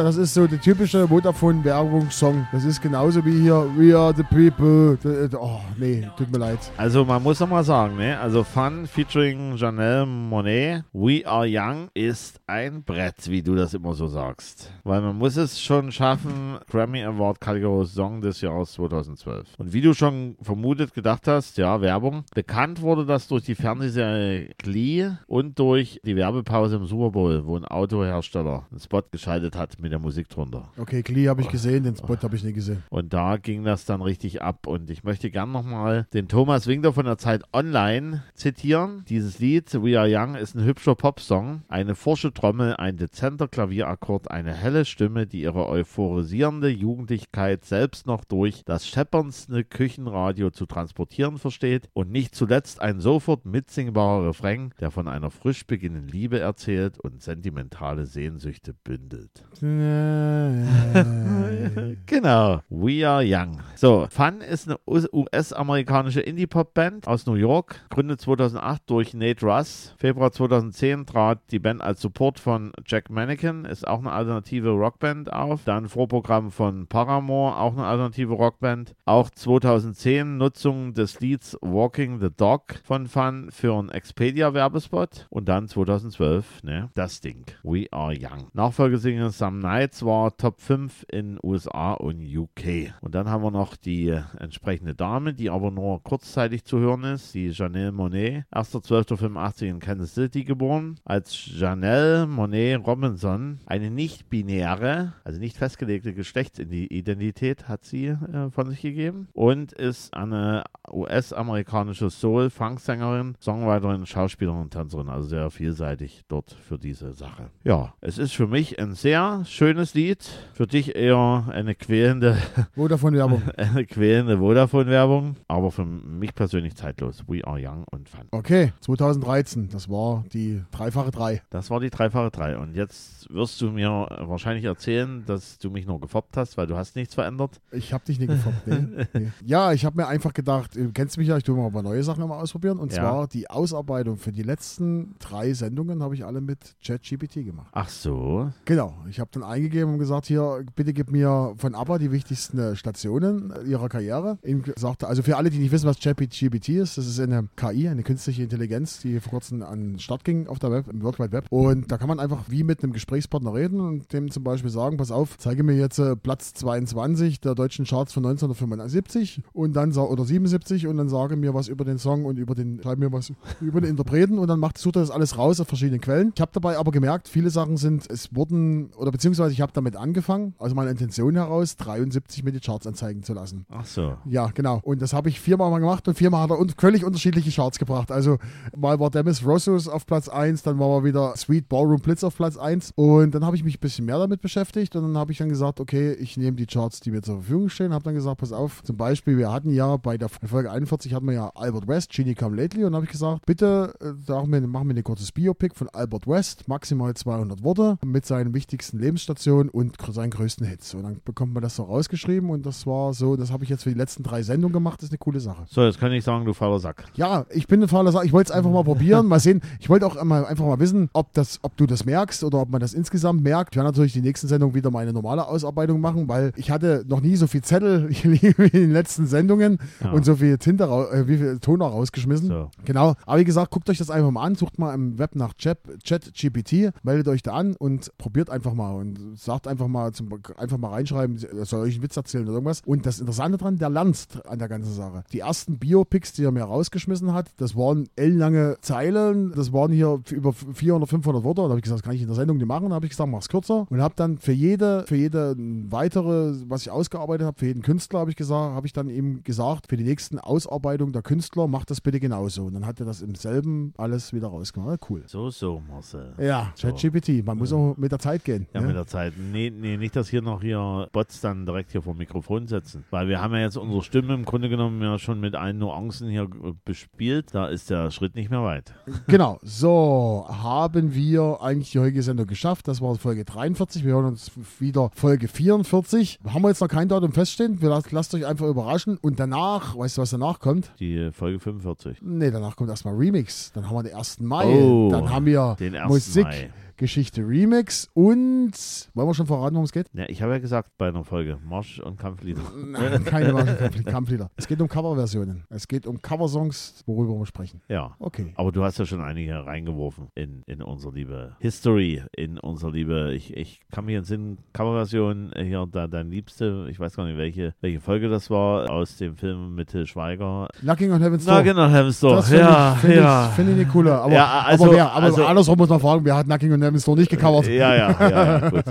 Das 0.00 0.16
ist 0.16 0.34
so 0.34 0.46
der 0.46 0.60
typische 0.60 1.06
Vodafone-Werbung-Song. 1.08 2.46
Das 2.52 2.64
ist 2.64 2.80
genauso 2.80 3.24
wie 3.24 3.42
hier 3.42 3.68
We 3.76 3.96
are 3.96 4.14
the 4.16 4.22
people. 4.22 4.98
Oh, 5.38 5.60
nee, 5.78 6.08
tut 6.16 6.30
mir 6.30 6.38
leid. 6.38 6.58
Also 6.76 7.04
man 7.04 7.22
muss 7.22 7.40
noch 7.40 7.48
mal 7.48 7.62
sagen, 7.64 7.96
ne? 7.96 8.18
Also 8.18 8.44
Fun 8.44 8.86
featuring 8.86 9.56
Janelle 9.56 10.06
Monet, 10.06 10.84
We 10.92 11.22
Are 11.26 11.46
Young 11.48 11.88
ist 11.94 12.40
ein 12.46 12.82
Brett, 12.82 13.28
wie 13.28 13.42
du 13.42 13.54
das 13.54 13.74
immer 13.74 13.94
so 13.94 14.06
sagst. 14.06 14.72
Weil 14.84 15.00
man 15.00 15.16
muss 15.16 15.36
es 15.36 15.60
schon 15.60 15.92
schaffen, 15.92 16.58
Grammy 16.70 17.02
Award 17.02 17.40
Kategorie 17.40 17.86
Song 17.86 18.20
des 18.20 18.40
Jahres 18.40 18.72
2012. 18.72 19.48
Und 19.58 19.72
wie 19.72 19.80
du 19.80 19.94
schon 19.94 20.36
vermutet 20.40 20.94
gedacht 20.94 21.26
hast, 21.28 21.58
ja, 21.58 21.80
Werbung. 21.80 22.24
Bekannt 22.34 22.80
wurde 22.80 23.06
das 23.06 23.28
durch 23.28 23.44
die 23.44 23.54
Fernsehserie 23.54 24.50
Glee 24.58 25.10
und 25.26 25.58
durch 25.58 26.00
die 26.04 26.16
Werbepause 26.16 26.76
im 26.76 26.86
Super 26.86 27.10
Bowl, 27.10 27.44
wo 27.50 27.56
ein 27.56 27.64
Autohersteller 27.64 28.66
einen 28.70 28.78
Spot 28.78 29.02
geschaltet 29.10 29.56
hat 29.56 29.80
mit 29.80 29.90
der 29.90 29.98
Musik 29.98 30.28
drunter. 30.28 30.70
Okay, 30.78 31.02
Glee 31.02 31.28
habe 31.28 31.42
ich 31.42 31.48
gesehen, 31.48 31.82
den 31.82 31.96
Spot 31.96 32.16
habe 32.22 32.36
ich 32.36 32.44
nicht 32.44 32.54
gesehen. 32.54 32.84
Und 32.90 33.12
da 33.12 33.38
ging 33.38 33.64
das 33.64 33.84
dann 33.84 34.02
richtig 34.02 34.40
ab. 34.40 34.68
Und 34.68 34.88
ich 34.88 35.02
möchte 35.02 35.30
gern 35.30 35.50
nochmal 35.50 36.06
den 36.12 36.28
Thomas 36.28 36.68
Winkler 36.68 36.92
von 36.92 37.06
der 37.06 37.18
Zeit 37.18 37.42
Online 37.52 38.22
zitieren. 38.34 39.04
Dieses 39.08 39.40
Lied, 39.40 39.74
We 39.82 39.98
Are 39.98 40.08
Young, 40.08 40.36
ist 40.36 40.54
ein 40.54 40.64
hübscher 40.64 40.94
Popsong. 40.94 41.62
Eine 41.68 41.96
forsche 41.96 42.32
Trommel, 42.32 42.76
ein 42.76 42.96
dezenter 42.96 43.48
Klavierakkord, 43.48 44.30
eine 44.30 44.54
helle 44.54 44.84
Stimme, 44.84 45.26
die 45.26 45.42
ihre 45.42 45.66
euphorisierende 45.66 46.68
Jugendlichkeit 46.68 47.64
selbst 47.64 48.06
noch 48.06 48.22
durch 48.24 48.62
das 48.64 48.86
schepperndste 48.86 49.64
Küchenradio 49.64 50.50
zu 50.50 50.66
transportieren 50.66 51.38
versteht. 51.38 51.88
Und 51.94 52.12
nicht 52.12 52.36
zuletzt 52.36 52.80
ein 52.80 53.00
sofort 53.00 53.44
mitsingbarer 53.44 54.28
Refrain, 54.28 54.72
der 54.78 54.92
von 54.92 55.08
einer 55.08 55.32
frisch 55.32 55.66
beginnenden 55.66 56.08
Liebe 56.08 56.38
erzählt 56.38 57.00
und 57.00 57.20
sentimentale 57.40 58.04
Sehnsüchte 58.04 58.74
bündelt. 58.74 59.44
Genau, 62.06 62.60
We 62.68 63.08
Are 63.08 63.22
Young. 63.24 63.60
So, 63.76 64.06
Fun 64.10 64.40
ist 64.40 64.66
eine 64.68 64.78
US- 64.86 65.08
US-amerikanische 65.12 66.20
Indie-Pop-Band 66.20 67.06
aus 67.06 67.26
New 67.26 67.34
York, 67.34 67.80
gründet 67.90 68.20
2008 68.20 68.82
durch 68.90 69.14
Nate 69.14 69.46
Russ. 69.46 69.94
Februar 69.98 70.32
2010 70.32 71.06
trat 71.06 71.38
die 71.50 71.58
Band 71.60 71.82
als 71.82 72.00
Support 72.00 72.40
von 72.40 72.72
Jack 72.86 73.10
Mannequin, 73.10 73.64
ist 73.64 73.86
auch 73.86 74.00
eine 74.00 74.10
alternative 74.10 74.70
Rockband 74.70 75.32
auf. 75.32 75.62
Dann 75.64 75.88
Vorprogramm 75.88 76.50
von 76.50 76.86
Paramore, 76.88 77.56
auch 77.56 77.74
eine 77.74 77.86
alternative 77.86 78.34
Rockband. 78.34 78.94
Auch 79.04 79.30
2010 79.30 80.36
Nutzung 80.36 80.94
des 80.94 81.20
Lieds 81.20 81.56
Walking 81.60 82.20
the 82.20 82.30
Dog 82.36 82.80
von 82.84 83.06
Fun 83.06 83.48
für 83.50 83.78
einen 83.78 83.90
Expedia-Werbespot. 83.90 85.26
Und 85.30 85.48
dann 85.48 85.68
2012, 85.68 86.62
ne, 86.64 86.90
das 86.94 87.20
Ding, 87.20 87.29
We 87.62 87.86
Are 87.90 88.12
Young. 88.12 88.48
Nachfolgesingle 88.52 89.30
Some 89.30 89.60
Nights 89.60 90.04
war 90.04 90.36
Top 90.36 90.60
5 90.60 91.06
in 91.10 91.38
USA 91.42 91.92
und 91.92 92.20
UK. 92.20 92.92
Und 93.00 93.14
dann 93.14 93.28
haben 93.28 93.42
wir 93.42 93.50
noch 93.50 93.76
die 93.76 94.08
äh, 94.08 94.22
entsprechende 94.38 94.94
Dame, 94.94 95.34
die 95.34 95.50
aber 95.50 95.70
nur 95.70 96.02
kurzzeitig 96.02 96.64
zu 96.64 96.78
hören 96.78 97.04
ist, 97.04 97.34
die 97.34 97.48
Janelle 97.48 97.92
Monet, 97.92 98.44
1.12.85 98.52 99.66
in 99.66 99.78
Kansas 99.80 100.14
City 100.14 100.44
geboren, 100.44 100.98
als 101.04 101.46
Janelle 101.46 102.26
Monet 102.26 102.86
Robinson, 102.86 103.60
eine 103.66 103.90
nicht-binäre, 103.90 105.14
also 105.24 105.38
nicht 105.38 105.56
festgelegte 105.56 106.14
Geschlechtsidentität 106.14 107.68
hat 107.68 107.84
sie 107.84 108.06
äh, 108.06 108.50
von 108.50 108.70
sich 108.70 108.80
gegeben. 108.82 109.28
Und 109.32 109.72
ist 109.72 110.14
eine 110.14 110.64
US-amerikanische 110.90 112.10
Soul-Funk-Sängerin, 112.10 113.36
Songwriterin, 113.40 114.06
Schauspielerin 114.06 114.62
und 114.62 114.72
Tänzerin, 114.72 115.08
also 115.08 115.28
sehr 115.28 115.50
vielseitig 115.50 116.22
dort 116.28 116.52
für 116.52 116.78
diese 116.78 117.12
Sache. 117.20 117.50
Ja, 117.64 117.92
es 118.00 118.16
ist 118.18 118.32
für 118.32 118.46
mich 118.46 118.78
ein 118.80 118.94
sehr 118.94 119.44
schönes 119.44 119.92
Lied, 119.94 120.26
für 120.54 120.66
dich 120.66 120.96
eher 120.96 121.44
eine 121.50 121.74
quälende 121.74 122.36
Vodafone-Werbung. 122.74 123.42
eine 123.56 123.84
quälende 123.84 124.38
Vodafone-Werbung, 124.38 125.36
aber 125.46 125.70
für 125.70 125.84
mich 125.84 126.34
persönlich 126.34 126.74
zeitlos. 126.76 127.22
We 127.28 127.46
are 127.46 127.58
young 127.60 127.84
und 127.90 128.08
fun. 128.08 128.22
Okay, 128.30 128.72
2013, 128.80 129.68
das 129.68 129.88
war 129.90 130.24
die 130.32 130.62
dreifache 130.70 131.10
3. 131.10 131.42
Das 131.50 131.68
war 131.70 131.78
die 131.80 131.90
dreifache 131.90 132.30
3. 132.30 132.56
Und 132.56 132.74
jetzt 132.74 133.32
wirst 133.32 133.60
du 133.60 133.70
mir 133.70 133.90
wahrscheinlich 134.20 134.64
erzählen, 134.64 135.22
dass 135.26 135.58
du 135.58 135.70
mich 135.70 135.86
nur 135.86 136.00
gefoppt 136.00 136.36
hast, 136.38 136.56
weil 136.56 136.66
du 136.66 136.76
hast 136.76 136.96
nichts 136.96 137.14
verändert. 137.14 137.60
Ich 137.70 137.92
habe 137.92 138.04
dich 138.04 138.18
nicht 138.18 138.30
gefoppt. 138.30 138.66
Nee, 138.66 139.06
nee. 139.14 139.30
Ja, 139.44 139.72
ich 139.72 139.84
habe 139.84 139.96
mir 139.96 140.06
einfach 140.08 140.32
gedacht, 140.32 140.74
du 140.74 140.90
kennst 140.92 141.18
mich 141.18 141.28
ja, 141.28 141.36
ich 141.36 141.44
tue 141.44 141.54
mal 141.56 141.66
ein 141.66 141.72
paar 141.72 141.82
neue 141.82 142.02
Sachen 142.02 142.24
immer 142.24 142.36
ausprobieren. 142.38 142.78
Und 142.78 142.92
Ja. 142.94 143.00
zwar 143.02 143.26
die 143.28 143.50
Ausarbeitung 143.50 144.16
für 144.16 144.32
die 144.32 144.42
letzten 144.42 145.14
drei 145.18 145.52
Sendungen 145.52 146.02
habe 146.02 146.14
ich 146.14 146.24
alle 146.24 146.40
mit 146.40 146.76
ChatGPT 147.10 147.44
gemacht. 147.44 147.68
Ach 147.72 147.88
so. 147.88 148.50
Genau, 148.64 148.94
ich 149.08 149.20
habe 149.20 149.30
dann 149.32 149.42
eingegeben 149.42 149.92
und 149.92 149.98
gesagt, 149.98 150.26
hier, 150.26 150.64
bitte 150.74 150.92
gib 150.92 151.10
mir 151.10 151.54
von 151.56 151.74
ABBA 151.74 151.98
die 151.98 152.12
wichtigsten 152.12 152.58
äh, 152.58 152.76
Stationen 152.76 153.52
ihrer 153.66 153.88
Karriere. 153.88 154.38
Und 154.42 154.64
gesagt, 154.64 155.04
also 155.04 155.22
für 155.22 155.36
alle, 155.36 155.50
die 155.50 155.58
nicht 155.58 155.72
wissen, 155.72 155.86
was 155.86 155.98
ChatGPT 155.98 156.70
ist, 156.70 156.98
das 156.98 157.06
ist 157.06 157.20
eine 157.20 157.48
KI, 157.56 157.88
eine 157.88 158.02
künstliche 158.02 158.42
Intelligenz, 158.42 159.00
die 159.00 159.20
vor 159.20 159.30
kurzem 159.30 159.62
an 159.62 159.92
den 159.92 159.98
Start 159.98 160.24
ging 160.24 160.46
auf 160.46 160.58
der 160.58 160.70
Web, 160.70 160.88
im 160.88 161.02
World 161.02 161.18
Wide 161.18 161.32
Web. 161.32 161.46
Und 161.50 161.90
da 161.90 161.98
kann 161.98 162.08
man 162.08 162.20
einfach 162.20 162.44
wie 162.48 162.64
mit 162.64 162.82
einem 162.82 162.92
Gesprächspartner 162.92 163.54
reden 163.54 163.80
und 163.80 164.12
dem 164.12 164.30
zum 164.30 164.44
Beispiel 164.44 164.70
sagen, 164.70 164.96
pass 164.96 165.10
auf, 165.10 165.38
zeige 165.38 165.62
mir 165.62 165.76
jetzt 165.76 165.98
äh, 165.98 166.16
Platz 166.16 166.54
22 166.54 167.40
der 167.40 167.54
deutschen 167.54 167.84
Charts 167.84 168.12
von 168.12 168.24
1975 168.24 169.42
und 169.52 169.74
dann 169.74 169.90
oder 169.90 170.24
77 170.24 170.86
und 170.86 170.96
dann 170.96 171.08
sage 171.08 171.36
mir 171.36 171.52
was 171.52 171.68
über 171.68 171.84
den 171.84 171.98
Song 171.98 172.24
und 172.24 172.38
über 172.38 172.54
den, 172.54 172.80
schreib 172.82 172.98
mir 172.98 173.12
was 173.12 173.32
über 173.60 173.80
den 173.80 173.90
Interpreten 173.90 174.38
und 174.38 174.48
dann 174.48 174.60
macht, 174.60 174.78
sucht 174.78 174.96
er 174.96 175.00
das 175.00 175.10
alles 175.10 175.36
raus 175.36 175.60
auf 175.60 175.68
verschiedenen 175.68 176.00
Quellen. 176.00 176.32
Ich 176.34 176.40
habe 176.40 176.52
dabei 176.54 176.78
aber 176.78 176.92
gemerkt, 177.00 177.28
viele 177.28 177.50
Sachen 177.50 177.78
sind, 177.78 178.10
es 178.10 178.34
wurden, 178.34 178.92
oder 178.92 179.10
beziehungsweise 179.10 179.52
ich 179.52 179.60
habe 179.60 179.72
damit 179.72 179.96
angefangen, 179.96 180.54
also 180.58 180.74
meine 180.74 180.90
Intention 180.90 181.34
heraus, 181.34 181.76
73 181.76 182.44
mir 182.44 182.52
die 182.52 182.60
Charts 182.60 182.86
anzeigen 182.86 183.22
zu 183.22 183.32
lassen. 183.32 183.64
Ach 183.70 183.86
so. 183.86 184.16
Ja, 184.26 184.50
genau. 184.52 184.80
Und 184.82 185.00
das 185.00 185.14
habe 185.14 185.30
ich 185.30 185.40
viermal 185.40 185.70
mal 185.70 185.78
gemacht 185.78 186.06
und 186.08 186.14
viermal 186.14 186.42
hat 186.42 186.50
er 186.50 186.58
un 186.58 186.68
völlig 186.76 187.04
unterschiedliche 187.04 187.50
Charts 187.50 187.78
gebracht. 187.78 188.12
Also 188.12 188.38
mal 188.76 189.00
war 189.00 189.10
Demis 189.10 189.44
Rossos 189.44 189.88
auf 189.88 190.06
Platz 190.06 190.28
1, 190.28 190.62
dann 190.62 190.78
war 190.78 190.88
mal 190.88 191.04
wieder 191.04 191.34
Sweet 191.36 191.68
Ballroom 191.68 192.00
Blitz 192.00 192.22
auf 192.22 192.36
Platz 192.36 192.56
1 192.58 192.92
und 192.96 193.34
dann 193.34 193.44
habe 193.44 193.56
ich 193.56 193.64
mich 193.64 193.76
ein 193.76 193.80
bisschen 193.80 194.04
mehr 194.04 194.18
damit 194.18 194.42
beschäftigt 194.42 194.94
und 194.94 195.02
dann 195.02 195.16
habe 195.16 195.32
ich 195.32 195.38
dann 195.38 195.48
gesagt, 195.48 195.80
okay, 195.80 196.12
ich 196.12 196.36
nehme 196.36 196.56
die 196.56 196.66
Charts, 196.66 197.00
die 197.00 197.10
mir 197.10 197.22
zur 197.22 197.36
Verfügung 197.36 197.70
stehen, 197.70 197.94
habe 197.94 198.04
dann 198.04 198.14
gesagt, 198.14 198.38
pass 198.38 198.52
auf, 198.52 198.82
zum 198.82 198.96
Beispiel, 198.96 199.38
wir 199.38 199.50
hatten 199.50 199.70
ja 199.70 199.96
bei 199.96 200.18
der 200.18 200.28
Folge 200.28 200.70
41 200.70 201.14
hatten 201.14 201.26
wir 201.26 201.34
ja 201.34 201.50
Albert 201.54 201.88
West, 201.88 202.12
Genie 202.12 202.34
Come 202.34 202.56
Lately 202.56 202.84
und 202.84 202.94
habe 202.94 203.06
ich 203.06 203.10
gesagt, 203.10 203.46
bitte 203.46 203.94
äh, 204.00 204.12
sagen 204.26 204.52
wir, 204.52 204.60
machen 204.60 204.88
wir 204.88 204.96
ein 204.96 205.04
kurzes 205.04 205.32
Biopic 205.32 205.74
von 205.74 205.88
Albert 205.88 206.26
West, 206.26 206.68
maximal 206.80 207.12
200 207.12 207.62
Worte 207.62 207.98
mit 208.02 208.24
seinen 208.24 208.54
wichtigsten 208.54 208.98
Lebensstationen 208.98 209.68
und 209.68 209.96
seinen 210.10 210.30
größten 210.30 210.66
Hits. 210.66 210.94
Und 210.94 211.02
dann 211.02 211.20
bekommt 211.26 211.52
man 211.52 211.62
das 211.62 211.76
so 211.76 211.82
rausgeschrieben 211.82 212.48
und 212.48 212.64
das 212.64 212.86
war 212.86 213.12
so. 213.12 213.36
Das 213.36 213.52
habe 213.52 213.64
ich 213.64 213.70
jetzt 213.70 213.82
für 213.82 213.90
die 213.90 213.98
letzten 213.98 214.22
drei 214.22 214.42
Sendungen 214.42 214.72
gemacht. 214.72 215.00
Das 215.00 215.04
ist 215.08 215.10
eine 215.12 215.18
coole 215.18 215.40
Sache. 215.40 215.64
So, 215.68 215.82
jetzt 215.82 216.00
kann 216.00 216.10
ich 216.12 216.24
sagen, 216.24 216.46
du 216.46 216.54
fauler 216.54 216.78
Sack. 216.78 217.04
Ja, 217.14 217.44
ich 217.50 217.66
bin 217.66 217.82
ein 217.82 217.88
fauler 217.88 218.12
Sache. 218.12 218.24
Ich 218.24 218.32
wollte 218.32 218.50
es 218.52 218.56
einfach 218.56 218.70
mal 218.70 218.82
probieren, 218.82 219.26
mal 219.26 219.40
sehen. 219.40 219.60
Ich 219.78 219.90
wollte 219.90 220.06
auch 220.06 220.22
mal, 220.24 220.46
einfach 220.46 220.64
mal 220.64 220.78
wissen, 220.80 221.10
ob, 221.12 221.34
das, 221.34 221.58
ob 221.62 221.76
du 221.76 221.84
das 221.86 222.06
merkst 222.06 222.42
oder 222.44 222.60
ob 222.62 222.70
man 222.70 222.80
das 222.80 222.94
insgesamt 222.94 223.42
merkt. 223.42 223.74
Ich 223.74 223.76
werde 223.76 223.90
natürlich 223.90 224.14
die 224.14 224.22
nächsten 224.22 224.48
Sendungen 224.48 224.74
wieder 224.74 224.90
meine 224.90 225.12
normale 225.12 225.46
Ausarbeitung 225.46 226.00
machen, 226.00 226.28
weil 226.28 226.52
ich 226.56 226.70
hatte 226.70 227.04
noch 227.06 227.20
nie 227.20 227.36
so 227.36 227.46
viel 227.46 227.60
Zettel 227.62 228.08
wie 228.22 228.46
in 228.46 228.70
den 228.70 228.92
letzten 228.92 229.26
Sendungen 229.26 229.78
Ja. 230.02 230.12
und 230.12 230.24
so 230.24 230.36
viel 230.36 230.56
Tinte, 230.56 230.84
äh, 230.84 231.28
wie 231.28 231.36
viel 231.36 231.58
Toner 231.58 231.84
rausgeschmissen. 231.86 232.48
So. 232.48 232.70
Genau. 232.86 233.16
Aber 233.26 233.38
wie 233.38 233.44
gesagt, 233.44 233.70
guckt 233.70 233.90
euch 233.90 233.98
das 233.98 234.08
einfach 234.08 234.30
mal 234.30 234.44
an, 234.44 234.54
sucht 234.54 234.78
mal 234.78 234.94
im 234.94 235.18
Web 235.18 235.34
nach 235.36 235.52
Chat, 235.54 235.78
Chat 236.04 236.32
GPT, 236.32 236.69
meldet 237.02 237.28
euch 237.28 237.42
da 237.42 237.52
an 237.52 237.76
und 237.76 238.16
probiert 238.18 238.50
einfach 238.50 238.74
mal 238.74 238.94
und 238.94 239.38
sagt 239.38 239.66
einfach 239.66 239.88
mal, 239.88 240.12
zum, 240.12 240.28
einfach 240.56 240.78
mal 240.78 240.90
reinschreiben, 240.90 241.38
soll 241.64 241.80
euch 241.82 241.94
einen 241.94 242.02
Witz 242.02 242.16
erzählen 242.16 242.44
oder 242.44 242.54
irgendwas. 242.54 242.82
Und 242.84 243.06
das 243.06 243.20
Interessante 243.20 243.58
dran, 243.58 243.78
der 243.78 243.90
lernt 243.90 244.26
an 244.46 244.58
der 244.58 244.68
ganzen 244.68 244.92
Sache. 244.92 245.24
Die 245.32 245.40
ersten 245.40 245.78
Biopics, 245.78 246.32
die 246.32 246.44
er 246.44 246.52
mir 246.52 246.64
rausgeschmissen 246.64 247.32
hat, 247.32 247.50
das 247.56 247.76
waren 247.76 248.08
ellenlange 248.16 248.76
Zeilen, 248.80 249.52
das 249.52 249.72
waren 249.72 249.92
hier 249.92 250.20
über 250.30 250.52
400, 250.52 251.08
500 251.08 251.44
Wörter. 251.44 251.62
Da 251.62 251.68
habe 251.70 251.78
ich 251.78 251.84
gesagt, 251.84 252.00
das 252.00 252.04
kann 252.04 252.14
ich 252.14 252.22
in 252.22 252.28
der 252.28 252.36
Sendung 252.36 252.56
nicht 252.56 252.66
machen. 252.66 252.90
Da 252.90 252.94
habe 252.94 253.06
ich 253.06 253.10
gesagt, 253.10 253.30
mach's 253.30 253.48
kürzer 253.48 253.86
und 253.88 254.00
habe 254.00 254.14
dann 254.16 254.38
für 254.38 254.52
jede, 254.52 255.04
für 255.06 255.16
jede 255.16 255.54
weitere, 255.90 256.54
was 256.68 256.82
ich 256.82 256.90
ausgearbeitet 256.90 257.46
habe, 257.46 257.58
für 257.58 257.66
jeden 257.66 257.82
Künstler 257.82 258.20
habe 258.20 258.30
ich 258.30 258.36
gesagt, 258.36 258.74
habe 258.74 258.86
ich 258.86 258.92
dann 258.92 259.08
ihm 259.08 259.42
gesagt, 259.44 259.86
für 259.88 259.96
die 259.96 260.04
nächsten 260.04 260.38
Ausarbeitung 260.38 261.12
der 261.12 261.22
Künstler, 261.22 261.66
macht 261.66 261.90
das 261.90 262.00
bitte 262.00 262.20
genauso. 262.20 262.64
Und 262.64 262.74
dann 262.74 262.86
hat 262.86 263.00
er 263.00 263.06
das 263.06 263.22
im 263.22 263.34
selben 263.34 263.92
alles 263.96 264.32
wieder 264.32 264.48
rausgemacht. 264.48 265.00
Cool. 265.08 265.22
So, 265.26 265.50
so, 265.50 265.82
Marcel. 265.88 266.34
Ja, 266.38 266.59
ChatGPT, 266.80 267.44
man 267.44 267.58
muss 267.58 267.72
auch 267.72 267.96
mit 267.96 268.12
der 268.12 268.18
Zeit 268.18 268.44
gehen. 268.44 268.66
Ja, 268.74 268.80
ne? 268.80 268.88
mit 268.88 268.96
der 268.96 269.06
Zeit. 269.06 269.34
Nee, 269.36 269.70
nee, 269.70 269.96
nicht, 269.96 270.16
dass 270.16 270.28
hier 270.28 270.42
noch 270.42 270.62
hier 270.62 271.08
Bots 271.12 271.40
dann 271.40 271.66
direkt 271.66 271.92
hier 271.92 272.02
vor 272.02 272.14
dem 272.14 272.18
Mikrofon 272.18 272.66
setzen. 272.66 273.04
Weil 273.10 273.28
wir 273.28 273.40
haben 273.40 273.54
ja 273.54 273.60
jetzt 273.60 273.76
unsere 273.76 274.02
Stimme 274.02 274.34
im 274.34 274.44
Grunde 274.44 274.68
genommen 274.68 275.02
ja 275.02 275.18
schon 275.18 275.40
mit 275.40 275.54
allen 275.54 275.78
Nuancen 275.78 276.28
hier 276.28 276.42
äh, 276.42 276.72
bespielt. 276.84 277.54
Da 277.54 277.66
ist 277.66 277.90
der 277.90 278.10
Schritt 278.10 278.34
nicht 278.34 278.50
mehr 278.50 278.62
weit. 278.62 278.94
Genau, 279.26 279.58
so 279.62 280.46
haben 280.48 281.14
wir 281.14 281.58
eigentlich 281.60 281.90
die 281.92 281.98
heutige 281.98 282.22
Sendung 282.22 282.46
geschafft. 282.46 282.88
Das 282.88 283.00
war 283.00 283.14
Folge 283.16 283.44
43. 283.44 284.04
Wir 284.04 284.14
hören 284.14 284.26
uns 284.26 284.50
wieder 284.78 285.10
Folge 285.14 285.48
44. 285.48 286.40
Haben 286.46 286.62
wir 286.62 286.68
jetzt 286.68 286.80
noch 286.80 286.88
kein 286.88 287.08
Datum 287.08 287.32
feststehen. 287.32 287.80
Wir 287.80 287.88
lasst, 287.88 288.12
lasst 288.12 288.34
euch 288.34 288.46
einfach 288.46 288.66
überraschen. 288.66 289.18
Und 289.20 289.38
danach, 289.40 289.96
weißt 289.96 290.18
du, 290.18 290.22
was 290.22 290.30
danach 290.30 290.58
kommt? 290.58 290.92
Die 290.98 291.30
Folge 291.32 291.60
45. 291.60 292.18
Nee, 292.22 292.50
danach 292.50 292.76
kommt 292.76 292.90
erstmal 292.90 293.14
Remix. 293.14 293.72
Dann 293.72 293.88
haben 293.88 293.96
wir 293.96 294.02
den 294.02 294.14
1. 294.14 294.40
Mai. 294.40 294.66
Oh, 294.66 295.08
Dann 295.10 295.30
haben 295.30 295.46
wir 295.46 295.76
den 295.78 295.94
1. 295.94 296.08
Musik, 296.08 296.46
Mai. 296.50 296.68
Geschichte 297.04 297.40
Remix 297.40 298.10
und 298.12 298.72
wollen 299.14 299.26
wir 299.28 299.32
schon 299.34 299.46
verraten, 299.46 299.74
worum 299.74 299.84
es 299.86 299.92
geht? 299.92 300.06
Ja, 300.12 300.24
ich 300.28 300.42
habe 300.42 300.52
ja 300.52 300.58
gesagt 300.58 300.90
bei 300.98 301.08
einer 301.08 301.24
Folge 301.24 301.56
Marsch 301.66 301.98
und 301.98 302.18
Kampflieder. 302.18 302.60
Nein, 302.76 303.24
keine 303.24 303.54
Marsch- 303.54 304.04
Kampflieder. 304.04 304.50
Es 304.56 304.68
geht 304.68 304.82
um 304.82 304.86
Coverversionen. 304.88 305.64
Es 305.70 305.88
geht 305.88 306.06
um 306.06 306.20
Coversongs, 306.20 307.02
worüber 307.06 307.32
wir 307.38 307.46
sprechen. 307.46 307.80
Ja. 307.88 308.14
Okay. 308.18 308.52
Aber 308.56 308.70
du 308.70 308.84
hast 308.84 308.98
ja 308.98 309.06
schon 309.06 309.22
einige 309.22 309.64
reingeworfen 309.64 310.28
in, 310.34 310.62
in 310.66 310.82
unsere 310.82 311.14
liebe 311.14 311.56
History, 311.58 312.22
in 312.36 312.58
unsere 312.58 312.92
liebe, 312.92 313.32
ich, 313.32 313.56
ich 313.56 313.80
kann 313.90 314.04
mich 314.04 314.16
entsinnen, 314.16 314.58
Coverversion, 314.74 315.54
äh, 315.54 315.64
hier 315.64 315.86
da, 315.90 316.06
dein 316.06 316.30
Liebste, 316.30 316.86
ich 316.90 317.00
weiß 317.00 317.16
gar 317.16 317.24
nicht, 317.24 317.38
welche, 317.38 317.72
welche 317.80 318.00
Folge 318.00 318.28
das 318.28 318.50
war, 318.50 318.90
aus 318.90 319.16
dem 319.16 319.36
Film 319.38 319.74
mit 319.74 319.88
Til 319.88 320.06
Schweiger. 320.06 320.68
Knocking 320.80 321.12
on 321.12 321.22
Heaven's 321.22 321.46
Door. 321.46 321.62
genau, 321.62 321.88
Heaven's 321.88 322.20
Door. 322.20 322.36
Das 322.36 322.48
finde 322.50 322.64
ja, 322.64 322.92
ich, 322.92 322.98
find 323.00 323.14
ja. 323.14 323.46
ich, 323.48 323.52
find 323.54 323.68
ich 323.70 323.74
eine 323.76 323.86
coole. 323.86 324.12
Aber, 324.20 324.32
Ja, 324.34 324.60
also- 324.66 324.84
aber, 324.84 324.92
wer, 324.94 325.10
aber 325.12 325.24
also- 325.24 325.46
andersrum 325.46 325.78
muss 325.78 325.88
man 325.88 325.98
fragen, 326.00 326.24
wer 326.26 326.36
hat 326.36 326.44
Knocking 326.44 326.70
on 326.74 326.82
Heaven's 326.82 326.89
Door 326.98 327.16
nicht 327.16 327.30
gecovert? 327.30 327.66
Ja, 327.66 327.94
ja, 327.94 328.16
ja, 328.20 328.30
ja, 328.30 328.70
gut. 328.70 328.84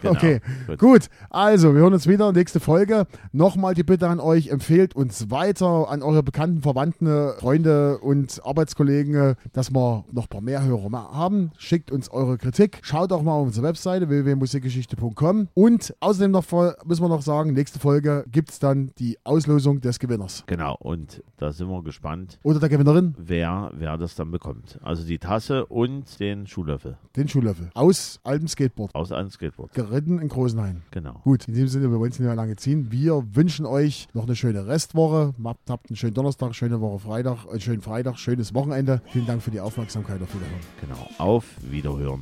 Genau, 0.00 0.12
okay, 0.12 0.40
gut. 0.66 0.78
gut. 0.78 1.08
Also, 1.30 1.74
wir 1.74 1.80
hören 1.80 1.94
uns 1.94 2.06
wieder 2.06 2.32
nächste 2.32 2.60
Folge. 2.60 3.06
Nochmal 3.32 3.74
die 3.74 3.82
Bitte 3.82 4.08
an 4.08 4.20
euch, 4.20 4.48
empfehlt 4.48 4.94
uns 4.94 5.30
weiter 5.30 5.88
an 5.88 6.02
eure 6.02 6.22
bekannten 6.22 6.62
Verwandten, 6.62 7.06
Freunde 7.38 7.98
und 7.98 8.40
Arbeitskollegen, 8.44 9.34
dass 9.52 9.70
wir 9.70 10.04
noch 10.12 10.24
ein 10.24 10.28
paar 10.28 10.40
mehr 10.40 10.64
Hörer 10.64 10.90
haben. 10.92 11.50
Schickt 11.58 11.90
uns 11.90 12.10
eure 12.10 12.38
Kritik. 12.38 12.80
Schaut 12.82 13.12
auch 13.12 13.22
mal 13.22 13.32
auf 13.32 13.46
unsere 13.46 13.66
Webseite 13.66 14.08
www.musikgeschichte.com. 14.08 15.48
Und 15.54 15.94
außerdem 16.00 16.30
noch 16.30 16.44
müssen 16.84 17.02
wir 17.02 17.08
noch 17.08 17.22
sagen, 17.22 17.52
nächste 17.52 17.78
Folge 17.78 18.24
gibt 18.30 18.50
es 18.50 18.58
dann 18.58 18.90
die 18.98 19.18
Auslosung 19.24 19.80
des 19.80 19.98
Gewinners. 19.98 20.44
Genau, 20.46 20.76
und 20.78 21.22
da 21.36 21.52
sind 21.52 21.68
wir 21.68 21.82
gespannt, 21.82 22.38
Oder 22.42 22.60
der 22.60 22.68
Gewinnerin, 22.68 23.14
wer, 23.18 23.70
wer 23.74 23.96
das 23.96 24.14
dann 24.14 24.30
bekommt. 24.30 24.78
Also 24.82 25.04
die 25.04 25.18
Tasse 25.18 25.66
und 25.66 26.18
den 26.20 26.46
Schuhlöffel 26.46 26.96
den 27.18 27.28
Schuhlöffel. 27.28 27.37
Aus 27.74 28.20
altem 28.24 28.48
Skateboard. 28.48 28.94
aus 28.94 29.12
einem 29.12 29.30
Skateboard. 29.30 29.72
Geritten 29.72 30.18
in 30.18 30.28
Großenhain. 30.28 30.82
Genau. 30.90 31.20
Gut, 31.24 31.46
in 31.48 31.54
diesem 31.54 31.68
Sinne, 31.68 31.90
wir 31.90 31.98
wollen 31.98 32.12
es 32.12 32.18
nicht 32.18 32.26
mehr 32.26 32.36
lange 32.36 32.56
ziehen. 32.56 32.90
Wir 32.90 33.22
wünschen 33.34 33.66
euch 33.66 34.08
noch 34.14 34.24
eine 34.24 34.36
schöne 34.36 34.66
Restwoche. 34.66 35.34
Habt, 35.44 35.70
habt 35.70 35.90
einen 35.90 35.96
schönen 35.96 36.14
Donnerstag, 36.14 36.54
schöne 36.54 36.80
Woche 36.80 36.98
Freitag, 36.98 37.46
einen 37.50 37.60
schönen 37.60 37.82
Freitag, 37.82 38.18
schönes 38.18 38.54
Wochenende. 38.54 39.02
Vielen 39.12 39.26
Dank 39.26 39.42
für 39.42 39.50
die 39.50 39.60
Aufmerksamkeit. 39.60 40.20
Auf 40.22 40.34
Wiederhören. 40.34 40.60
Genau. 40.80 41.08
Auf 41.18 41.44
Wiederhören. 41.62 42.20